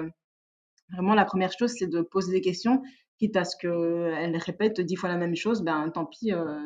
[0.93, 2.83] Vraiment, la première chose, c'est de poser des questions,
[3.23, 6.59] quitte à ce qu'elle répète dix fois la même chose, ben tant pis, euh,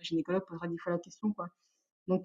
[0.00, 1.46] gynécologue posera dix fois la question, quoi.
[2.08, 2.24] Donc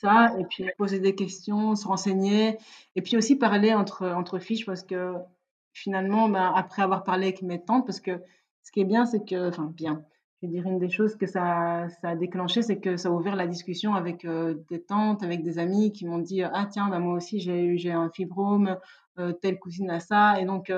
[0.00, 2.58] ça, et puis poser des questions, se renseigner,
[2.96, 5.14] et puis aussi parler entre, entre filles, parce que
[5.72, 8.20] finalement, ben, après avoir parlé avec mes tantes, parce que
[8.64, 10.04] ce qui est bien, c'est que, enfin bien,
[10.42, 13.36] je dire une des choses que ça, ça a déclenché, c'est que ça a ouvert
[13.36, 17.14] la discussion avec des tantes, avec des amis qui m'ont dit ah tiens, ben, moi
[17.14, 18.76] aussi j'ai j'ai un fibrome,
[19.42, 20.72] telle cousine a ça, et donc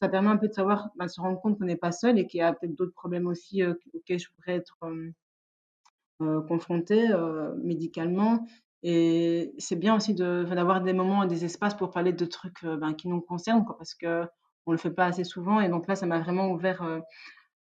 [0.00, 2.26] ça permet un peu de savoir, ben, se rendre compte qu'on n'est pas seul et
[2.26, 4.78] qu'il y a peut-être d'autres problèmes aussi auxquels je pourrais être
[6.48, 7.08] confrontée
[7.62, 8.46] médicalement.
[8.82, 13.08] Et c'est bien aussi d'avoir des moments, des espaces pour parler de trucs ben, qui
[13.08, 14.24] nous concernent, parce que
[14.66, 15.60] on le fait pas assez souvent.
[15.60, 17.02] Et donc là, ça m'a vraiment ouvert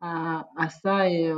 [0.00, 1.32] à, ça et,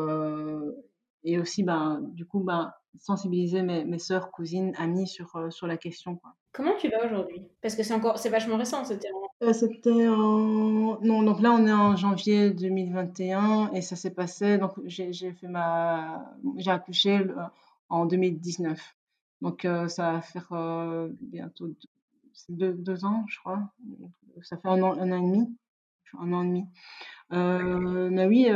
[1.24, 5.76] et aussi, ben, du coup, ben, sensibiliser mes, mes soeurs, cousines, amies sur, sur la
[5.76, 6.16] question.
[6.16, 6.34] Quoi.
[6.52, 7.42] Comment tu vas aujourd'hui?
[7.62, 9.08] Parce que c'est encore, c'est vachement récent, c'était
[9.40, 9.52] en...
[9.54, 11.00] c'était en...
[11.00, 15.48] Non, donc là, on est en janvier 2021 et ça s'est passé, donc j'ai fait
[15.48, 16.30] ma...
[16.58, 17.26] J'ai accouché
[17.88, 18.78] en 2019.
[19.40, 21.68] Donc ça va faire bientôt
[22.50, 23.60] deux, deux, ans, je crois.
[24.42, 25.56] Ça fait un an, un an et demi.
[26.18, 28.10] Un an et demi.
[28.10, 28.48] mais oui,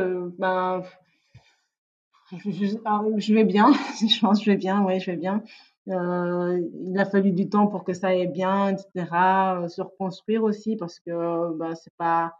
[2.84, 5.42] ah, je, vais bien, je pense que je vais bien, oui, je vais bien.
[5.88, 9.06] Euh, il a fallu du temps pour que ça aille bien, etc.
[9.12, 12.34] Euh, se reconstruire aussi parce que bah, c'est pas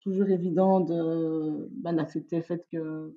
[0.00, 3.16] toujours évident de bah, d'accepter le fait que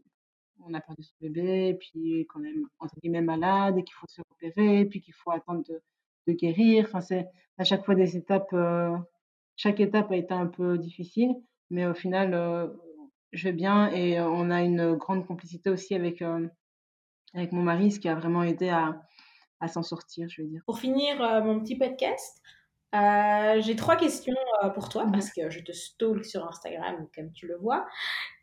[0.65, 4.07] on a perdu son bébé, et puis qu'on est entre guillemets malade et qu'il faut
[4.07, 5.81] se repérer, et puis qu'il faut attendre de,
[6.33, 6.85] guérir.
[6.87, 8.51] Enfin, c'est à chaque fois des étapes.
[8.53, 8.97] Euh,
[9.55, 11.35] chaque étape a été un peu difficile,
[11.69, 12.33] mais au final,
[13.31, 16.23] je vais bien et on a une grande complicité aussi avec,
[17.33, 19.01] avec mon mari, ce qui a vraiment aidé à,
[19.59, 20.61] à s'en sortir, je veux dire.
[20.65, 22.41] Pour finir mon petit podcast,
[22.93, 24.35] j'ai trois questions
[24.73, 27.85] pour toi parce que je te stalk sur Instagram, comme tu le vois.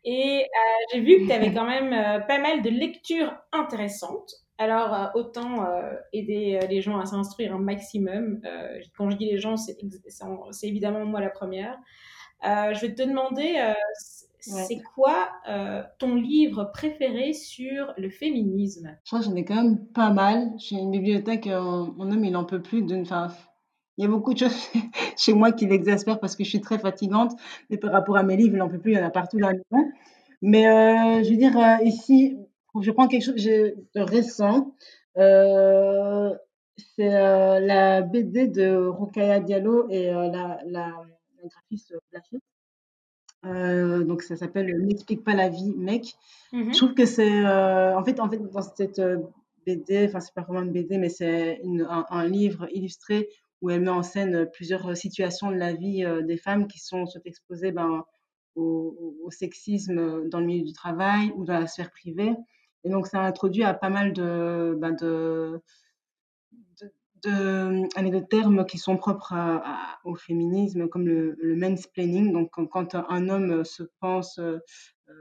[0.03, 0.45] Et
[0.91, 4.33] j'ai vu que tu avais quand même pas mal de lectures intéressantes.
[4.57, 5.67] Alors, autant
[6.13, 8.41] aider les gens à s'instruire un maximum.
[8.97, 9.77] quand je dis les gens, c'est
[10.63, 11.77] évidemment moi la première.
[12.43, 13.73] je vais te demander
[14.45, 18.95] c'est quoi euh, ton livre préféré sur le féminisme?
[19.03, 20.51] Je crois que j'en ai quand même pas mal.
[20.57, 22.83] J'ai une bibliothèque, euh, mon homme, il en peut plus.
[22.83, 23.29] De, enfin,
[23.97, 24.69] il y a beaucoup de choses
[25.17, 27.31] chez moi qui l'exaspèrent parce que je suis très fatigante.
[27.69, 29.39] Mais par rapport à mes livres, il n'en peut plus, il y en a partout
[29.39, 29.87] dans le monde.
[30.41, 32.37] Mais euh, je veux dire, ici,
[32.79, 34.75] je prends quelque chose de récent.
[35.15, 40.91] c'est la BD de Rokaya Diallo et la, la,
[41.41, 42.41] la graphiste Blachette.
[43.45, 46.15] Euh, donc ça s'appelle N'explique pas la vie, mec.
[46.51, 49.17] Mmh je trouve que c'est euh, en fait en fait dans cette euh,
[49.65, 51.61] BD, enfin c'est pas vraiment une BD, mais c'est
[52.09, 53.29] un, livre illustré
[53.61, 57.21] où elle met en scène plusieurs situations de la vie des femmes qui sont soit
[57.25, 58.03] exposées ben,
[58.55, 62.33] au, au, sexisme dans le milieu du travail ou dans la sphère privée.
[62.83, 65.59] Et donc ça introduit à pas mal de, ben, de
[67.25, 69.33] de, de termes qui sont propres
[70.03, 72.31] au féminisme, comme le, le mansplaining.
[72.31, 74.57] Donc, quand, un homme se pense euh,
[75.09, 75.13] euh,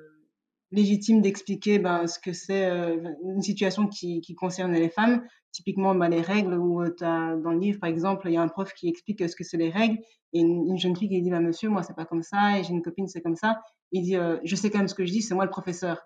[0.70, 6.08] légitime d'expliquer ben, ce que c'est euh, une situation qui, concerne les femmes, typiquement ben,
[6.08, 8.88] les règles, où as, dans le livre, par exemple, il y a un prof qui
[8.88, 9.98] explique ce que c'est les règles,
[10.32, 12.72] et une, jeune fille qui dit, ben, monsieur, moi, c'est pas comme ça, et j'ai
[12.72, 13.60] une copine, c'est comme ça.
[13.92, 16.02] Il dit, je sais quand même ce que je dis, c'est moi le professeur.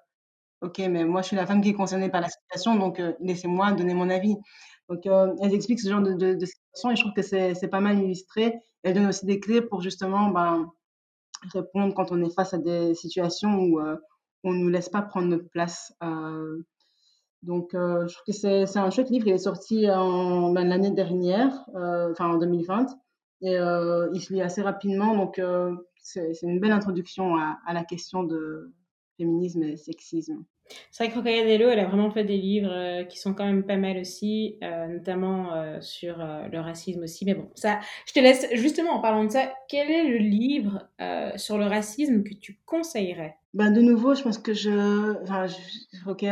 [0.61, 3.73] Ok, mais moi, je suis la femme qui est concernée par la situation, donc laissez-moi
[3.73, 4.37] donner mon avis.
[4.89, 7.81] Donc, euh, elle explique ce genre de, de, situation et je trouve que c'est pas
[7.81, 8.59] mal illustré.
[8.83, 10.71] Elle donne aussi des clés pour justement ben,
[11.53, 13.97] répondre quand on est face à des situations où euh,
[14.45, 15.93] on ne nous laisse pas prendre notre place.
[16.03, 16.63] Euh,
[17.43, 19.29] donc, je trouve que c'est un chouette livre.
[19.29, 22.87] Il est sorti en ben, l'année dernière, enfin en 2020.
[23.43, 25.15] Et il se lit assez rapidement.
[25.15, 25.41] Donc,
[26.03, 28.73] c'est une belle introduction à, à la question de
[29.19, 30.45] féminisme et sexisme.
[30.91, 33.65] C'est vrai que Rocaille elle a vraiment fait des livres euh, qui sont quand même
[33.65, 37.25] pas mal aussi, euh, notamment euh, sur le racisme aussi.
[37.25, 39.53] Mais bon, ça, je te laisse justement en parlant de ça.
[39.69, 40.89] Quel est le livre
[41.37, 43.37] sur le racisme que tu conseillerais?
[43.55, 45.47] Ben de nouveau, je pense que je, enfin,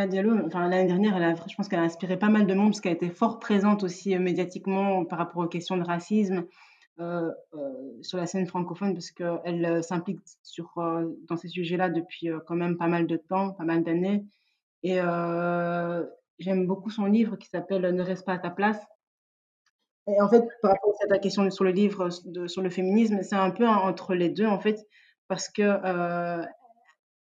[0.07, 2.71] Diallo, enfin l'année dernière, elle a, je pense qu'elle a inspiré pas mal de monde
[2.71, 6.45] parce qu'elle été fort présente aussi médiatiquement par rapport aux questions de racisme.
[6.99, 10.73] Euh, euh, sur la scène francophone parce qu'elle euh, s'implique sur,
[11.29, 14.25] dans ces sujets-là depuis quand même pas mal de temps, pas mal d'années.
[14.83, 14.95] Et
[16.39, 18.81] j'aime beaucoup son livre qui s'appelle Ne reste pas à ta place.
[20.07, 23.23] Et en fait, par rapport à ta question sur le livre de, sur le féminisme,
[23.23, 24.87] c'est un peu entre les deux, en fait,
[25.29, 26.43] parce que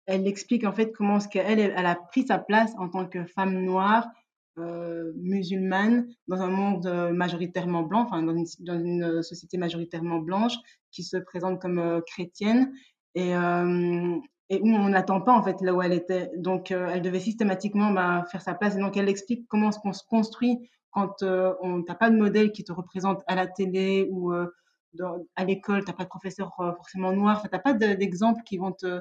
[0.07, 3.23] elle explique en fait comment ce qu'elle elle a pris sa place en tant que
[3.25, 4.07] femme noire
[4.57, 10.55] euh, musulmane dans un monde euh, majoritairement blanc, enfin dans une, euh, société majoritairement blanche
[10.91, 12.73] qui se présente comme chrétienne.
[13.15, 16.29] Et, où on n'attend pas en fait là où elle était.
[16.35, 18.75] Donc elle devait systématiquement bah, faire sa place.
[18.75, 22.65] Et donc elle explique comment on se construit quand on t'as pas de modèle qui
[22.65, 27.59] te représente à la télé ou à l'école, t'as pas de professeur forcément noir, t'as
[27.59, 28.99] pas d'exemples qui vont te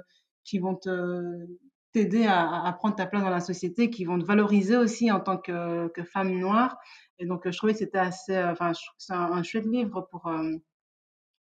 [1.92, 5.38] t'aider à, prendre ta place dans la société, qui vont te valoriser aussi en tant
[5.38, 6.78] que, femme noire.
[7.18, 10.30] Et donc, je trouvais que c'était assez, enfin, c'est un, un, chouette livre pour,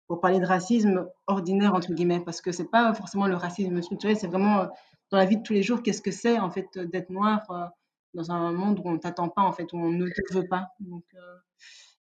[0.07, 4.15] pour parler de racisme ordinaire, entre guillemets, parce que c'est pas forcément le racisme structuré,
[4.15, 4.67] c'est vraiment euh,
[5.11, 7.65] dans la vie de tous les jours, qu'est-ce que c'est, en fait, d'être noir euh,
[8.13, 10.67] dans un monde où on t'attend pas, en fait, où on ne te veut pas.
[10.79, 11.03] Donc,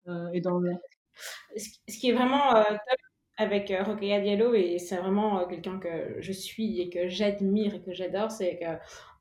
[0.07, 0.61] euh, et dans
[1.55, 2.99] Ce qui est vraiment top
[3.37, 7.81] avec euh, Rokhaya Diallo, et c'est vraiment quelqu'un que je suis et que j'admire et
[7.81, 8.65] que j'adore, c'est que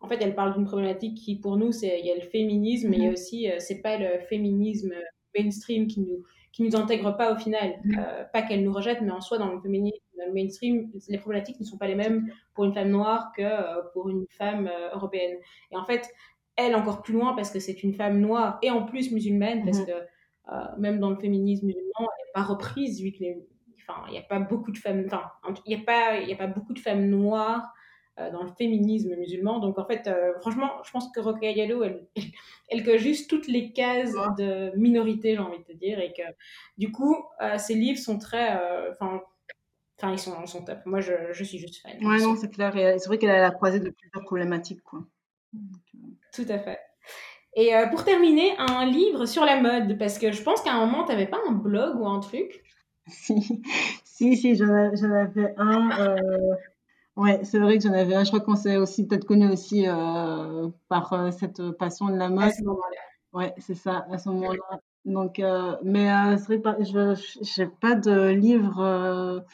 [0.00, 2.88] en fait, elle parle d'une problématique qui, pour nous, c'est il y a le féminisme,
[2.88, 3.12] mais il y a mm-hmm.
[3.12, 4.92] aussi, c'est pas le féminisme
[5.34, 7.80] mainstream qui nous qui nous intègre pas au final.
[7.84, 7.98] Mm.
[7.98, 9.98] Euh, pas qu'elle nous rejette, mais en soi, dans le féminisme
[10.32, 14.08] mainstream, les problématiques ne sont pas les mêmes pour une femme noire que euh, pour
[14.08, 15.36] une femme euh, européenne.
[15.70, 16.08] Et en fait,
[16.54, 19.78] elle encore plus loin parce que c'est une femme noire et en plus musulmane, parce
[19.78, 19.86] mm-hmm.
[19.86, 23.24] que même dans le féminisme musulman, elle n'est pas reprise vu que
[23.86, 25.30] enfin, il n'y a pas beaucoup de femmes, enfin,
[25.66, 27.72] il n'y a pas, il a pas beaucoup de femmes noires
[28.18, 29.58] euh, dans le féminisme musulman.
[29.58, 32.06] Donc en fait, euh, franchement, je pense que Rokhaya Diallo, elle,
[32.68, 36.20] elle, coche juste toutes les cases de minorité, j'ai envie de te dire, et que
[36.76, 38.52] du coup, euh, ses livres sont très,
[38.90, 39.22] enfin,
[39.96, 40.80] enfin, ils sont, sont top.
[40.84, 41.92] Moi, je, je suis juste fan.
[42.04, 42.72] Ouais, non, c'est clair.
[42.74, 45.00] C'est vrai qu'elle a la croisée de plusieurs problématiques, quoi.
[46.34, 46.80] Tout à fait.
[47.56, 51.04] Et pour terminer, un livre sur la mode, parce que je pense qu'à un moment,
[51.04, 52.62] tu n'avais pas un blog ou un truc?
[53.08, 53.34] Si,
[54.04, 55.90] si, si j'en avais un.
[57.16, 58.24] Ouais, c'est vrai que j'en avais un.
[58.24, 62.30] Je crois qu'on s'est aussi peut-être connu aussi euh, par euh, cette passion de la
[62.30, 62.44] mode.
[62.44, 63.00] À ce moment-là.
[63.32, 64.80] Ouais, c'est ça, à ce moment-là.
[65.04, 66.08] Donc, euh, mais
[66.38, 69.44] c'est vrai que je n'ai pas de livre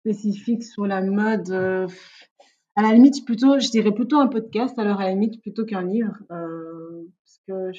[0.00, 1.50] spécifique sur la mode.
[1.50, 5.82] à la limite, plutôt, je dirais plutôt un podcast, alors à la limite, plutôt qu'un
[5.82, 6.16] livre.
[6.28, 7.70] parce que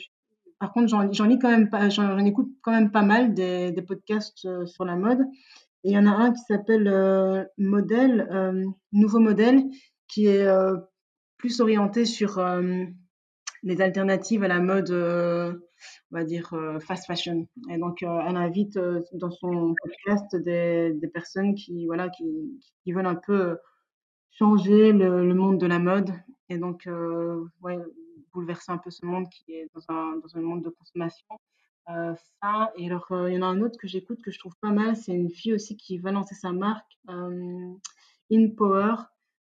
[0.63, 1.59] par contre, j'en lis pas,
[2.25, 5.19] écoute quand même pas mal des, podcasts sur la mode.
[5.83, 9.61] Il y en a un qui s'appelle euh, euh, Nouveau Modèle,
[10.07, 10.77] qui est euh,
[11.35, 12.41] plus orienté sur
[13.63, 17.45] les alternatives à la mode, on va dire, fast fashion.
[17.69, 18.79] Et donc, elle invite
[19.11, 23.57] dans son podcast des, personnes qui, voilà, qui, veulent un peu
[24.31, 26.11] changer le, monde de la mode.
[26.47, 26.87] Et donc,
[28.33, 31.25] bouleverser un peu ce monde qui est dans un, dans un monde de consommation.
[31.89, 34.39] Euh, ça et alors, euh, il y en a un autre que j'écoute que je
[34.39, 37.73] trouve pas mal, c'est une fille aussi qui va lancer sa marque, euh,
[38.31, 38.95] In Power.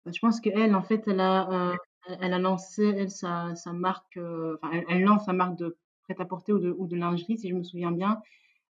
[0.06, 1.74] je pense qu'elle, en fait, elle a,
[2.20, 6.70] elle a lancé, elle, sa marque, enfin, elle lance sa marque de prêt-à-porter ou de
[6.70, 8.20] ou de lingerie, si je me souviens bien.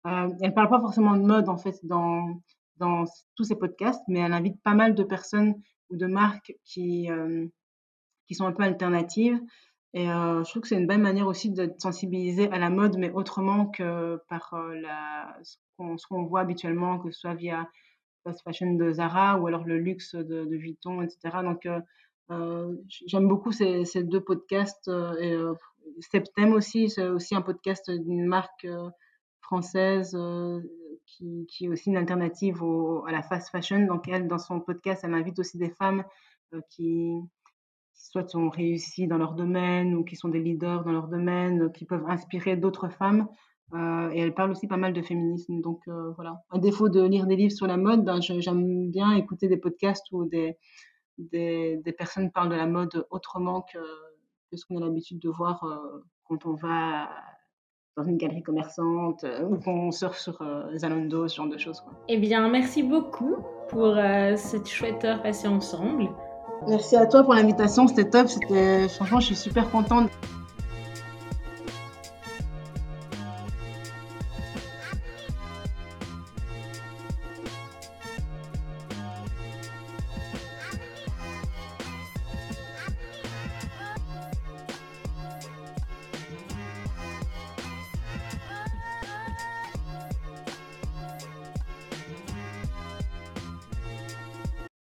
[0.06, 2.42] Elle parle pas forcément de mode, en fait, dans
[2.78, 3.04] dans
[3.36, 7.10] tous ses podcasts, mais elle invite pas mal de personnes ou de marques qui,
[8.26, 9.40] qui sont un peu alternatives
[9.94, 12.98] et euh, je trouve que c'est une bonne manière aussi de sensibiliser à la mode,
[12.98, 17.68] mais autrement que par euh, la, ce qu'on voit habituellement, que ce soit via
[18.24, 21.40] fast fashion de Zara ou alors le luxe de, de Vuitton, etc.
[21.44, 21.68] Donc,
[22.30, 22.76] euh,
[23.08, 24.92] j'aime beaucoup ces, ces, deux podcasts.
[25.20, 25.36] et
[26.02, 28.68] Septem aussi, c'est aussi un podcast d'une marque
[29.42, 30.16] française
[31.08, 32.62] qui, qui, est aussi une alternative
[33.08, 33.80] à la fast fashion.
[33.88, 36.04] Donc, elle, dans son podcast, elle invite aussi des femmes
[36.70, 37.16] qui
[38.00, 41.86] soit sont réussis dans leur domaine ou qui sont des leaders dans leur domaine, qui
[41.86, 43.28] peuvent inspirer d'autres femmes.
[43.74, 45.62] Euh, et elle parle aussi pas mal de féminisme.
[45.62, 46.42] Donc euh, voilà.
[46.50, 50.06] À défaut de lire des livres sur la mode, ben, j'aime bien écouter des podcasts
[50.12, 50.58] où des,
[51.18, 53.80] des, personnes parlent de la mode autrement que,
[54.50, 57.10] que ce qu'on a l'habitude de voir euh, quand on va
[57.98, 60.42] dans une galerie commerçante ou qu'on surfe sur
[60.76, 61.84] Zalando, ce genre de choses.
[62.08, 63.36] Eh bien, merci beaucoup
[63.68, 63.98] pour
[64.38, 66.08] cette chouette heure passée ensemble.
[66.68, 68.28] Merci à toi pour l'invitation, c'était top.
[68.28, 70.10] C'était franchement, je suis super contente.